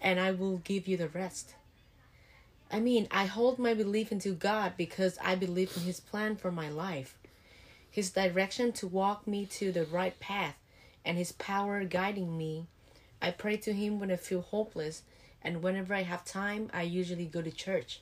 and 0.00 0.20
I 0.20 0.30
will 0.30 0.58
give 0.58 0.86
you 0.86 0.96
the 0.96 1.08
rest." 1.08 1.54
I 2.70 2.80
mean, 2.80 3.08
I 3.10 3.24
hold 3.24 3.58
my 3.58 3.72
belief 3.72 4.12
into 4.12 4.34
God 4.34 4.74
because 4.76 5.18
I 5.22 5.34
believe 5.34 5.74
in 5.76 5.84
His 5.84 6.00
plan 6.00 6.36
for 6.36 6.52
my 6.52 6.68
life, 6.68 7.16
His 7.90 8.10
direction 8.10 8.72
to 8.72 8.86
walk 8.86 9.26
me 9.26 9.46
to 9.46 9.72
the 9.72 9.86
right 9.86 10.18
path, 10.20 10.54
and 11.04 11.16
His 11.16 11.32
power 11.32 11.82
guiding 11.84 12.36
me. 12.36 12.66
I 13.22 13.30
pray 13.30 13.56
to 13.58 13.72
Him 13.72 13.98
when 13.98 14.10
I 14.10 14.16
feel 14.16 14.42
hopeless, 14.42 15.02
and 15.42 15.62
whenever 15.62 15.94
I 15.94 16.02
have 16.02 16.24
time, 16.24 16.68
I 16.74 16.82
usually 16.82 17.24
go 17.24 17.40
to 17.40 17.50
church. 17.50 18.00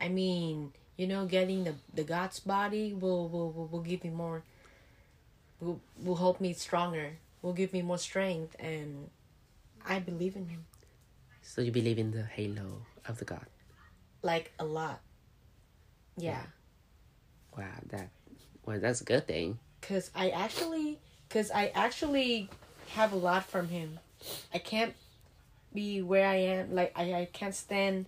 I 0.00 0.08
mean, 0.08 0.72
you 0.96 1.06
know, 1.06 1.24
getting 1.26 1.64
the, 1.64 1.74
the 1.94 2.02
God's 2.02 2.40
body 2.40 2.92
will, 2.92 3.28
will, 3.28 3.52
will, 3.52 3.66
will 3.68 3.80
give 3.82 4.02
me 4.02 4.10
more, 4.10 4.42
will, 5.60 5.80
will 6.02 6.16
help 6.16 6.40
me 6.40 6.52
stronger, 6.54 7.18
will 7.42 7.52
give 7.52 7.72
me 7.72 7.82
more 7.82 7.98
strength, 7.98 8.56
and 8.58 9.10
I 9.84 9.98
believe 9.98 10.36
in 10.36 10.48
Him. 10.48 10.64
So 11.42 11.60
you 11.60 11.72
believe 11.72 11.98
in 11.98 12.12
the 12.12 12.22
halo 12.22 12.86
of 13.06 13.18
the 13.18 13.24
God? 13.24 13.46
Like 14.22 14.52
a 14.58 14.64
lot. 14.64 15.00
Yeah. 16.16 16.42
Wow, 17.56 17.66
that 17.90 18.08
well, 18.64 18.78
that's 18.78 19.00
a 19.00 19.04
good 19.04 19.26
thing. 19.26 19.58
Cause 19.80 20.10
I 20.14 20.30
actually, 20.30 21.00
cause 21.28 21.50
I 21.50 21.72
actually 21.74 22.48
have 22.90 23.12
a 23.12 23.16
lot 23.16 23.44
from 23.44 23.68
him. 23.68 23.98
I 24.54 24.58
can't 24.58 24.94
be 25.74 26.00
where 26.02 26.26
I 26.26 26.36
am. 26.36 26.74
Like 26.74 26.92
I, 26.94 27.14
I 27.14 27.28
can't 27.32 27.54
stand 27.54 28.06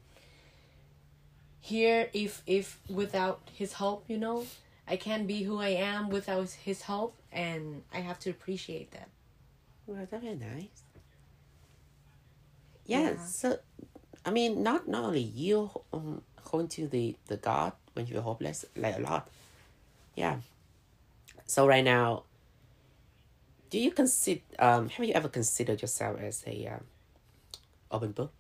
here 1.61 2.09
if 2.13 2.43
if 2.47 2.79
without 2.89 3.41
his 3.53 3.73
help. 3.73 4.05
You 4.09 4.19
know, 4.19 4.47
I 4.87 4.97
can't 4.97 5.27
be 5.27 5.43
who 5.43 5.59
I 5.59 5.71
am 5.71 6.09
without 6.09 6.51
his 6.51 6.83
help, 6.83 7.17
and 7.33 7.83
I 7.93 7.99
have 7.99 8.21
to 8.21 8.31
appreciate 8.31 8.93
that. 8.93 9.09
Well, 9.87 9.99
that's 10.11 10.23
very 10.23 10.37
nice. 10.37 10.83
Yeah, 12.87 13.11
Yeah. 13.13 13.17
so 13.19 13.59
I 14.25 14.31
mean, 14.31 14.63
not 14.63 14.89
not 14.89 15.05
only 15.05 15.21
you 15.21 15.71
um, 15.93 16.23
going 16.51 16.69
to 16.69 16.87
the 16.89 17.17
the 17.27 17.37
God 17.37 17.73
when 17.95 18.07
you're 18.07 18.23
hopeless, 18.23 18.65
like 18.77 18.97
a 18.99 19.01
lot. 19.01 19.29
Yeah. 20.17 20.41
So 21.47 21.67
right 21.67 21.85
now, 21.85 22.25
do 23.71 23.79
you 23.79 23.91
consider 23.91 24.41
um 24.59 24.89
have 24.89 25.05
you 25.07 25.15
ever 25.15 25.29
considered 25.29 25.83
yourself 25.83 26.21
as 26.21 26.43
a 26.47 26.69
um, 26.69 26.85
open 27.91 28.13
book? 28.13 28.33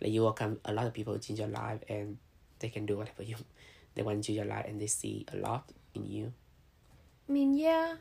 Like 0.00 0.12
you 0.12 0.22
welcome 0.22 0.60
a 0.64 0.72
lot 0.72 0.86
of 0.86 0.92
people 0.92 1.14
into 1.14 1.32
your 1.32 1.48
life 1.48 1.80
and 1.88 2.18
they 2.58 2.68
can 2.68 2.86
do 2.86 2.96
whatever 2.96 3.22
you 3.22 3.36
they 3.94 4.02
want 4.02 4.24
to 4.24 4.32
your 4.32 4.44
life 4.44 4.66
and 4.68 4.80
they 4.80 4.86
see 4.86 5.24
a 5.32 5.36
lot 5.36 5.64
in 5.94 6.04
you. 6.10 6.32
I 7.28 7.32
mean, 7.32 7.56
yeah, 7.56 7.96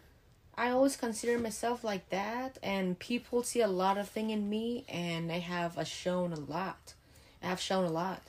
I 0.58 0.70
always 0.70 0.96
consider 0.96 1.38
myself 1.38 1.84
like 1.84 2.10
that, 2.10 2.58
and 2.64 2.98
people 2.98 3.44
see 3.44 3.60
a 3.60 3.68
lot 3.68 3.98
of 3.98 4.08
thing 4.08 4.30
in 4.30 4.50
me, 4.50 4.86
and 4.88 5.30
I 5.30 5.40
have 5.40 5.78
a 5.78 5.84
shown 5.84 6.32
a 6.32 6.40
lot. 6.40 6.94
I 7.44 7.48
have 7.48 7.60
shown 7.60 7.84
a 7.84 7.92
lot. 7.92 8.22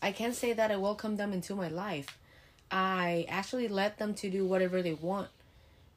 I 0.00 0.10
can't 0.10 0.34
say 0.34 0.52
that 0.52 0.72
I 0.72 0.76
welcome 0.76 1.16
them 1.16 1.32
into 1.32 1.54
my 1.54 1.68
life. 1.68 2.18
I 2.68 3.26
actually 3.28 3.68
let 3.68 3.98
them 3.98 4.12
to 4.14 4.28
do 4.28 4.44
whatever 4.44 4.82
they 4.82 4.94
want. 4.94 5.28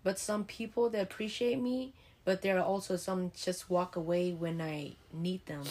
But 0.04 0.20
some 0.20 0.44
people 0.44 0.88
they 0.90 1.00
appreciate 1.00 1.60
me, 1.60 1.94
but 2.26 2.44
there 2.44 2.60
are 2.60 2.64
also 2.64 2.96
some 2.96 3.32
just 3.36 3.68
walk 3.68 3.96
away 3.96 4.34
when 4.34 4.62
I 4.62 4.92
need 5.12 5.48
them. 5.48 5.64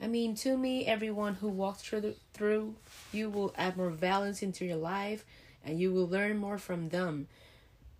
I 0.00 0.08
mean, 0.08 0.34
to 0.36 0.58
me, 0.58 0.84
everyone 0.84 1.34
who 1.34 1.48
walks 1.48 1.82
through 1.82 2.14
through 2.34 2.74
you 3.12 3.30
will 3.30 3.54
add 3.56 3.76
more 3.76 3.90
balance 3.90 4.42
into 4.42 4.64
your 4.64 4.76
life, 4.76 5.24
and 5.64 5.78
you 5.78 5.92
will 5.92 6.08
learn 6.08 6.38
more 6.38 6.58
from 6.58 6.88
them 6.88 7.28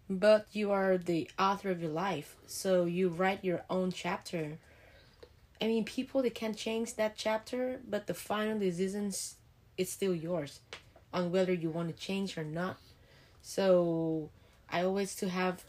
but 0.09 0.47
you 0.53 0.71
are 0.71 0.99
the 0.99 1.29
author 1.39 1.71
of 1.71 1.81
your 1.81 1.91
life 1.91 2.37
so 2.47 2.85
you 2.85 3.09
write 3.09 3.45
your 3.45 3.63
own 3.69 3.91
chapter. 3.91 4.59
I 5.61 5.67
mean 5.67 5.85
people 5.85 6.23
they 6.23 6.31
can 6.31 6.55
change 6.55 6.95
that 6.95 7.17
chapter 7.17 7.81
but 7.89 8.07
the 8.07 8.15
final 8.15 8.59
decision 8.59 9.13
is 9.77 9.91
still 9.91 10.15
yours 10.15 10.61
on 11.13 11.33
whether 11.33 11.53
you 11.53 11.71
want 11.71 11.89
to 11.89 11.95
change 11.95 12.39
or 12.39 12.45
not. 12.45 12.79
So 13.43 14.31
i 14.69 14.83
always 14.83 15.15
to 15.15 15.29
have 15.29 15.65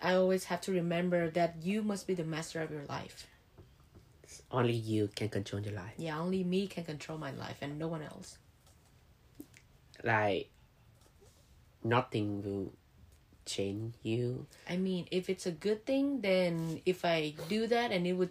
i 0.00 0.14
always 0.14 0.44
have 0.44 0.60
to 0.60 0.70
remember 0.72 1.30
that 1.30 1.56
you 1.62 1.82
must 1.82 2.06
be 2.06 2.14
the 2.14 2.24
master 2.24 2.60
of 2.60 2.70
your 2.70 2.84
life. 2.88 3.26
Only 4.50 4.74
you 4.74 5.08
can 5.14 5.28
control 5.28 5.62
your 5.62 5.74
life. 5.74 5.94
yeah 5.96 6.18
only 6.18 6.42
me 6.42 6.66
can 6.66 6.84
control 6.84 7.18
my 7.18 7.30
life 7.30 7.58
and 7.60 7.78
no 7.78 7.86
one 7.86 8.02
else. 8.02 8.38
Like 10.02 10.50
nothing 11.84 12.42
will 12.42 12.72
change 13.46 13.94
you. 14.02 14.46
I 14.68 14.76
mean, 14.76 15.06
if 15.10 15.30
it's 15.30 15.46
a 15.46 15.52
good 15.52 15.86
thing, 15.86 16.20
then 16.20 16.82
if 16.84 17.04
I 17.04 17.34
do 17.48 17.66
that 17.68 17.92
and 17.92 18.06
it 18.06 18.12
would 18.12 18.30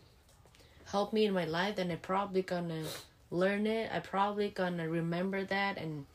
help 0.91 1.13
me 1.13 1.25
in 1.25 1.33
my 1.33 1.45
life, 1.45 1.77
then 1.77 1.89
I 1.89 1.95
probably 1.95 2.41
gonna 2.41 2.83
learn 3.31 3.65
it. 3.65 3.89
I 3.91 3.99
probably 3.99 4.49
gonna 4.49 4.87
remember 4.87 5.43
that, 5.45 5.77
and 5.77 6.05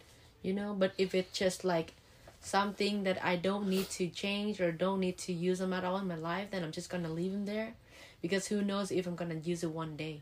you 0.42 0.52
know. 0.52 0.74
But 0.74 0.92
if 0.98 1.14
it's 1.14 1.36
just 1.36 1.64
like 1.64 1.94
something 2.40 3.04
that 3.04 3.22
I 3.24 3.36
don't 3.36 3.68
need 3.68 3.90
to 3.90 4.08
change 4.08 4.60
or 4.60 4.70
don't 4.70 5.00
need 5.00 5.18
to 5.18 5.32
use 5.32 5.58
them 5.58 5.72
at 5.72 5.84
all 5.84 5.98
in 5.98 6.06
my 6.06 6.16
life, 6.16 6.52
then 6.52 6.62
I'm 6.62 6.72
just 6.72 6.88
gonna 6.88 7.10
leave 7.10 7.32
them 7.32 7.46
there, 7.46 7.74
because 8.22 8.46
who 8.46 8.62
knows 8.62 8.92
if 8.92 9.06
I'm 9.06 9.16
gonna 9.16 9.34
use 9.42 9.64
it 9.64 9.70
one 9.70 9.96
day. 9.96 10.20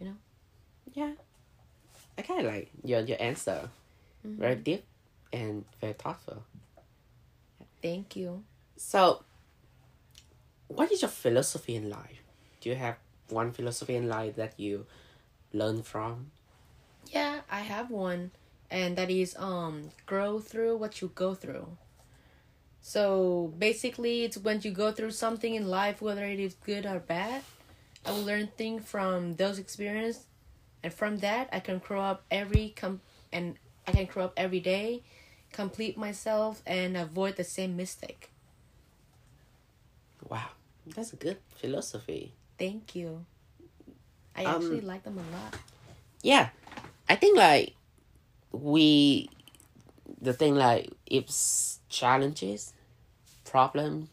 You 0.00 0.06
know? 0.06 0.16
Yeah. 0.92 1.12
I 2.18 2.22
kind 2.22 2.40
of 2.40 2.52
like 2.52 2.70
your 2.82 3.00
your 3.00 3.20
answer. 3.20 3.70
Very 4.24 4.54
mm-hmm. 4.54 4.62
deep 4.62 4.84
and 5.32 5.64
very 5.80 5.94
thoughtful. 5.94 6.42
Thank 7.82 8.16
you. 8.16 8.44
So, 8.76 9.22
what 10.68 10.90
is 10.92 11.02
your 11.02 11.10
philosophy 11.10 11.76
in 11.76 11.90
life? 11.90 12.22
Do 12.60 12.68
you 12.68 12.76
have 12.76 12.96
one 13.28 13.52
philosophy 13.52 13.96
in 13.96 14.08
life 14.08 14.36
that 14.36 14.58
you 14.58 14.86
learn 15.52 15.82
from? 15.82 16.30
Yeah, 17.06 17.40
I 17.50 17.60
have 17.60 17.90
one, 17.90 18.30
and 18.70 18.96
that 18.96 19.10
is 19.10 19.34
um 19.38 19.90
grow 20.06 20.40
through 20.40 20.76
what 20.76 21.00
you 21.00 21.10
go 21.14 21.34
through. 21.34 21.76
So 22.82 23.52
basically, 23.58 24.24
it's 24.24 24.38
when 24.38 24.60
you 24.62 24.70
go 24.70 24.92
through 24.92 25.12
something 25.12 25.54
in 25.54 25.68
life, 25.68 26.00
whether 26.00 26.24
it 26.24 26.40
is 26.40 26.54
good 26.54 26.86
or 26.86 26.98
bad, 27.00 27.42
I 28.04 28.12
will 28.12 28.24
learn 28.24 28.48
things 28.56 28.84
from 28.88 29.36
those 29.36 29.58
experiences, 29.58 30.24
and 30.82 30.92
from 30.92 31.18
that, 31.18 31.48
I 31.52 31.60
can 31.60 31.78
grow 31.78 32.00
up 32.00 32.22
every 32.30 32.74
com 32.76 33.00
and 33.32 33.56
I 33.86 33.92
can 33.92 34.06
grow 34.06 34.24
up 34.24 34.34
every 34.36 34.60
day, 34.60 35.02
complete 35.52 35.96
myself, 35.96 36.62
and 36.66 36.96
avoid 36.96 37.36
the 37.36 37.44
same 37.44 37.76
mistake. 37.76 38.30
Wow, 40.28 40.48
that's 40.86 41.12
a 41.12 41.16
good 41.16 41.38
philosophy. 41.56 42.32
Thank 42.58 42.94
you. 42.94 43.24
I 44.36 44.44
Um, 44.44 44.54
actually 44.56 44.80
like 44.82 45.02
them 45.04 45.18
a 45.18 45.36
lot. 45.36 45.56
Yeah, 46.22 46.50
I 47.08 47.16
think 47.16 47.36
like 47.36 47.74
we, 48.52 49.28
the 50.20 50.32
thing 50.32 50.54
like 50.54 50.92
if 51.06 51.26
challenges, 51.88 52.72
problem, 53.44 54.08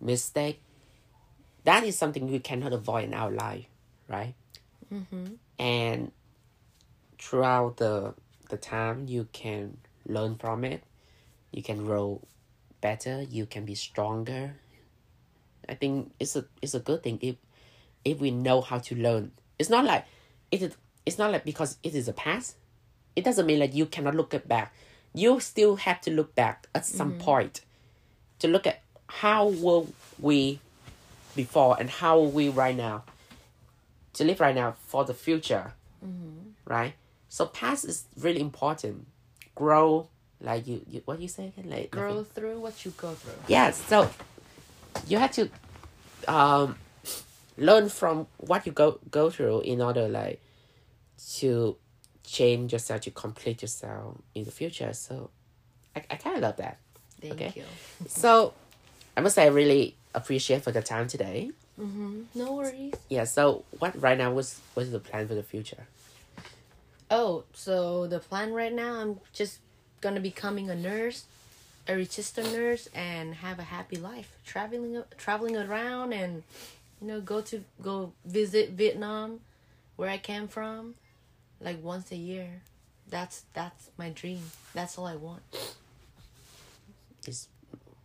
mistake 0.00 0.62
that 1.64 1.84
is 1.84 1.96
something 1.96 2.30
we 2.30 2.38
cannot 2.38 2.72
avoid 2.72 3.04
in 3.04 3.12
our 3.14 3.30
life 3.30 3.66
right 4.08 4.34
Mm-hmm. 4.92 5.26
and 5.58 6.10
throughout 7.18 7.76
the 7.76 8.14
the 8.48 8.56
time 8.56 9.06
you 9.06 9.28
can 9.32 9.76
learn 10.06 10.36
from 10.36 10.64
it. 10.64 10.82
You 11.52 11.62
can 11.62 11.84
grow 11.84 12.22
better 12.80 13.22
you 13.22 13.46
can 13.46 13.64
be 13.64 13.74
stronger. 13.74 14.54
I 15.68 15.74
think 15.74 16.12
it's 16.18 16.36
a 16.36 16.44
it's 16.62 16.74
a 16.74 16.80
good 16.80 17.02
thing 17.02 17.18
if 17.22 17.36
if 18.04 18.18
we 18.18 18.30
know 18.30 18.60
how 18.60 18.78
to 18.78 18.94
learn. 18.94 19.32
It's 19.58 19.70
not 19.70 19.84
like 19.84 20.04
it 20.50 20.62
is 20.62 20.76
it's 21.06 21.18
not 21.18 21.30
like 21.32 21.44
because 21.44 21.76
it 21.82 21.94
is 21.94 22.08
a 22.08 22.12
past. 22.12 22.56
It 23.16 23.24
doesn't 23.24 23.46
mean 23.46 23.60
that 23.60 23.74
you 23.74 23.86
cannot 23.86 24.14
look 24.14 24.34
it 24.34 24.48
back. 24.48 24.74
You 25.14 25.40
still 25.40 25.76
have 25.76 26.00
to 26.02 26.10
look 26.10 26.34
back 26.34 26.68
at 26.74 26.86
some 26.86 27.12
mm-hmm. 27.12 27.20
point 27.20 27.60
to 28.38 28.48
look 28.48 28.66
at 28.66 28.82
how 29.08 29.48
were 29.48 29.84
we 30.18 30.60
before 31.34 31.76
and 31.78 31.90
how 31.90 32.20
are 32.20 32.28
we 32.28 32.48
right 32.48 32.76
now. 32.76 33.04
To 34.14 34.24
live 34.24 34.40
right 34.40 34.54
now 34.54 34.74
for 34.86 35.04
the 35.04 35.14
future. 35.14 35.72
Mm-hmm. 36.04 36.50
Right? 36.64 36.94
So 37.28 37.46
past 37.46 37.84
is 37.84 38.04
really 38.16 38.40
important 38.40 39.06
grow 39.60 40.08
like 40.40 40.66
you, 40.66 40.80
you 40.90 41.02
what 41.04 41.20
you 41.20 41.28
say 41.28 41.48
again 41.48 41.68
like 41.70 41.90
Grow 41.90 42.24
through 42.24 42.58
what 42.60 42.76
you 42.84 42.90
go 42.96 43.10
through. 43.20 43.32
yeah 43.46 43.70
so 43.72 44.08
you 45.06 45.18
have 45.18 45.32
to 45.32 45.50
um 46.36 46.76
learn 47.58 47.88
from 47.90 48.26
what 48.38 48.64
you 48.66 48.72
go 48.72 48.98
go 49.10 49.28
through 49.28 49.60
in 49.72 49.82
order 49.82 50.08
like 50.08 50.40
to 51.40 51.76
change 52.24 52.72
yourself 52.72 53.00
to 53.02 53.10
complete 53.10 53.60
yourself 53.60 54.16
in 54.34 54.44
the 54.44 54.50
future 54.60 54.92
so 54.94 55.28
i, 55.94 55.98
I 56.10 56.16
kind 56.16 56.36
of 56.36 56.42
love 56.42 56.56
that 56.56 56.78
Thank 57.20 57.34
Okay. 57.34 57.52
you. 57.56 57.64
so 58.06 58.54
i 59.16 59.20
must 59.20 59.34
say 59.34 59.44
i 59.44 59.48
really 59.48 59.94
appreciate 60.14 60.62
for 60.64 60.72
the 60.72 60.82
time 60.82 61.06
today 61.06 61.50
Mm-hmm. 61.78 62.22
No 62.34 62.52
worries. 62.58 62.92
yeah 63.08 63.24
so 63.24 63.64
what 63.78 63.92
right 64.00 64.18
now 64.18 64.30
was 64.32 64.60
what's 64.74 64.90
the 64.90 65.00
plan 65.08 65.26
for 65.28 65.34
the 65.34 65.42
future 65.42 65.84
Oh, 67.10 67.44
so 67.54 68.06
the 68.06 68.20
plan 68.20 68.52
right 68.52 68.72
now, 68.72 69.00
I'm 69.00 69.20
just 69.32 69.58
gonna 70.00 70.20
becoming 70.20 70.70
a 70.70 70.74
nurse, 70.76 71.24
a 71.88 71.96
registered 71.96 72.46
nurse, 72.46 72.88
and 72.94 73.34
have 73.36 73.58
a 73.58 73.64
happy 73.64 73.96
life, 73.96 74.36
traveling 74.46 75.02
traveling 75.18 75.56
around, 75.56 76.12
and 76.12 76.42
you 77.00 77.08
know 77.08 77.20
go 77.20 77.40
to 77.42 77.64
go 77.82 78.12
visit 78.24 78.70
Vietnam, 78.70 79.40
where 79.96 80.08
I 80.08 80.18
came 80.18 80.46
from, 80.48 80.94
like 81.60 81.82
once 81.82 82.12
a 82.12 82.16
year. 82.16 82.62
That's 83.08 83.42
that's 83.54 83.90
my 83.98 84.10
dream. 84.10 84.42
That's 84.74 84.96
all 84.96 85.06
I 85.06 85.16
want. 85.16 85.42
is 87.26 87.48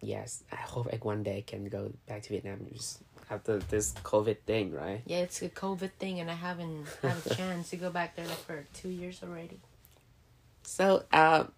yes 0.01 0.43
i 0.51 0.55
hope 0.57 0.87
like 0.91 1.03
one 1.05 1.23
day 1.23 1.37
I 1.37 1.41
can 1.41 1.65
go 1.69 1.91
back 2.07 2.21
to 2.23 2.29
vietnam 2.29 2.67
just 2.73 3.01
after 3.29 3.59
this 3.59 3.93
covid 4.03 4.37
thing 4.45 4.71
right 4.71 5.01
Yeah, 5.05 5.19
it's 5.19 5.41
a 5.41 5.49
COVID 5.49 5.91
thing, 5.99 6.19
and 6.19 6.29
I 6.29 6.35
haven't 6.35 6.85
had 7.01 7.17
a 7.25 7.35
chance 7.35 7.69
to 7.71 7.77
go 7.77 7.89
back 7.89 8.15
there 8.15 8.27
like 8.27 8.37
for 8.37 8.65
two 8.73 8.89
years 8.89 9.21
already. 9.23 9.59
So, 10.63 11.03
um, 11.11 11.51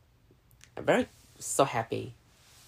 I'm 0.75 0.85
very 0.85 1.07
so 1.39 1.63
happy 1.63 2.13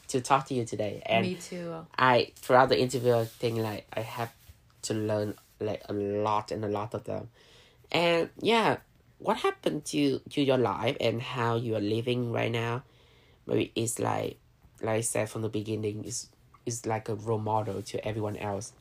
to 0.10 0.22
talk 0.22 0.48
to 0.48 0.54
you 0.54 0.66
today, 0.66 1.02
and 1.06 1.26
Me 1.26 1.36
too. 1.36 1.86
I 1.98 2.32
throughout 2.36 2.70
the 2.70 2.80
interview, 2.80 3.16
I 3.16 3.26
think 3.26 3.58
like 3.60 3.88
I 3.94 4.02
have 4.02 4.32
to 4.84 4.94
learn 4.94 5.36
like 5.60 5.84
a 5.90 5.94
lot 5.94 6.52
and 6.52 6.64
a 6.64 6.70
lot 6.70 6.94
of 6.94 7.04
them, 7.04 7.30
and 7.92 8.30
yeah, 8.42 8.78
what 9.20 9.38
happened 9.38 9.86
to 9.86 10.20
to 10.32 10.42
your 10.42 10.58
life 10.58 10.98
and 11.00 11.22
how 11.22 11.56
you 11.56 11.76
are 11.76 11.82
living 11.82 12.32
right 12.32 12.52
now, 12.52 12.84
maybe 13.46 13.72
it's 13.76 14.00
like 14.00 14.38
like 14.82 14.96
I 14.96 15.02
said 15.02 15.30
from 15.30 15.42
the 15.42 15.50
beginning 15.50 16.06
is 16.06 16.28
is 16.66 16.86
like 16.86 17.10
a 17.10 17.16
role 17.16 17.40
model 17.40 17.82
to 17.82 18.08
everyone 18.08 18.38
else, 18.38 18.74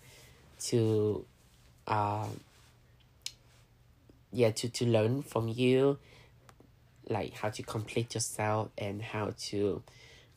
to, 0.61 1.25
um. 1.87 2.41
Yeah, 4.31 4.51
to 4.51 4.69
to 4.69 4.85
learn 4.85 5.23
from 5.23 5.49
you, 5.49 5.97
like 7.09 7.33
how 7.33 7.49
to 7.49 7.63
complete 7.63 8.13
yourself 8.15 8.69
and 8.77 9.01
how 9.01 9.33
to 9.49 9.83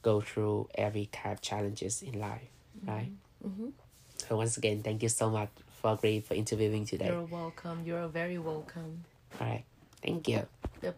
go 0.02 0.22
through 0.22 0.70
every 0.76 1.10
kind 1.12 1.34
of 1.34 1.42
challenges 1.42 2.02
in 2.02 2.18
life, 2.18 2.48
right? 2.88 3.12
Mm-hmm. 3.46 3.70
So 4.16 4.38
once 4.38 4.56
again, 4.56 4.82
thank 4.82 5.04
you 5.04 5.10
so 5.10 5.30
much 5.30 5.50
for 5.82 5.92
agreeing 5.94 6.22
for 6.22 6.36
interviewing 6.36 6.86
today. 6.86 7.08
You're 7.08 7.24
welcome. 7.24 7.84
You're 7.86 8.08
very 8.08 8.38
welcome. 8.38 9.04
All 9.40 9.48
right, 9.48 9.66
thank 10.02 10.28
you. 10.30 10.48
Goodbye. 10.82 10.98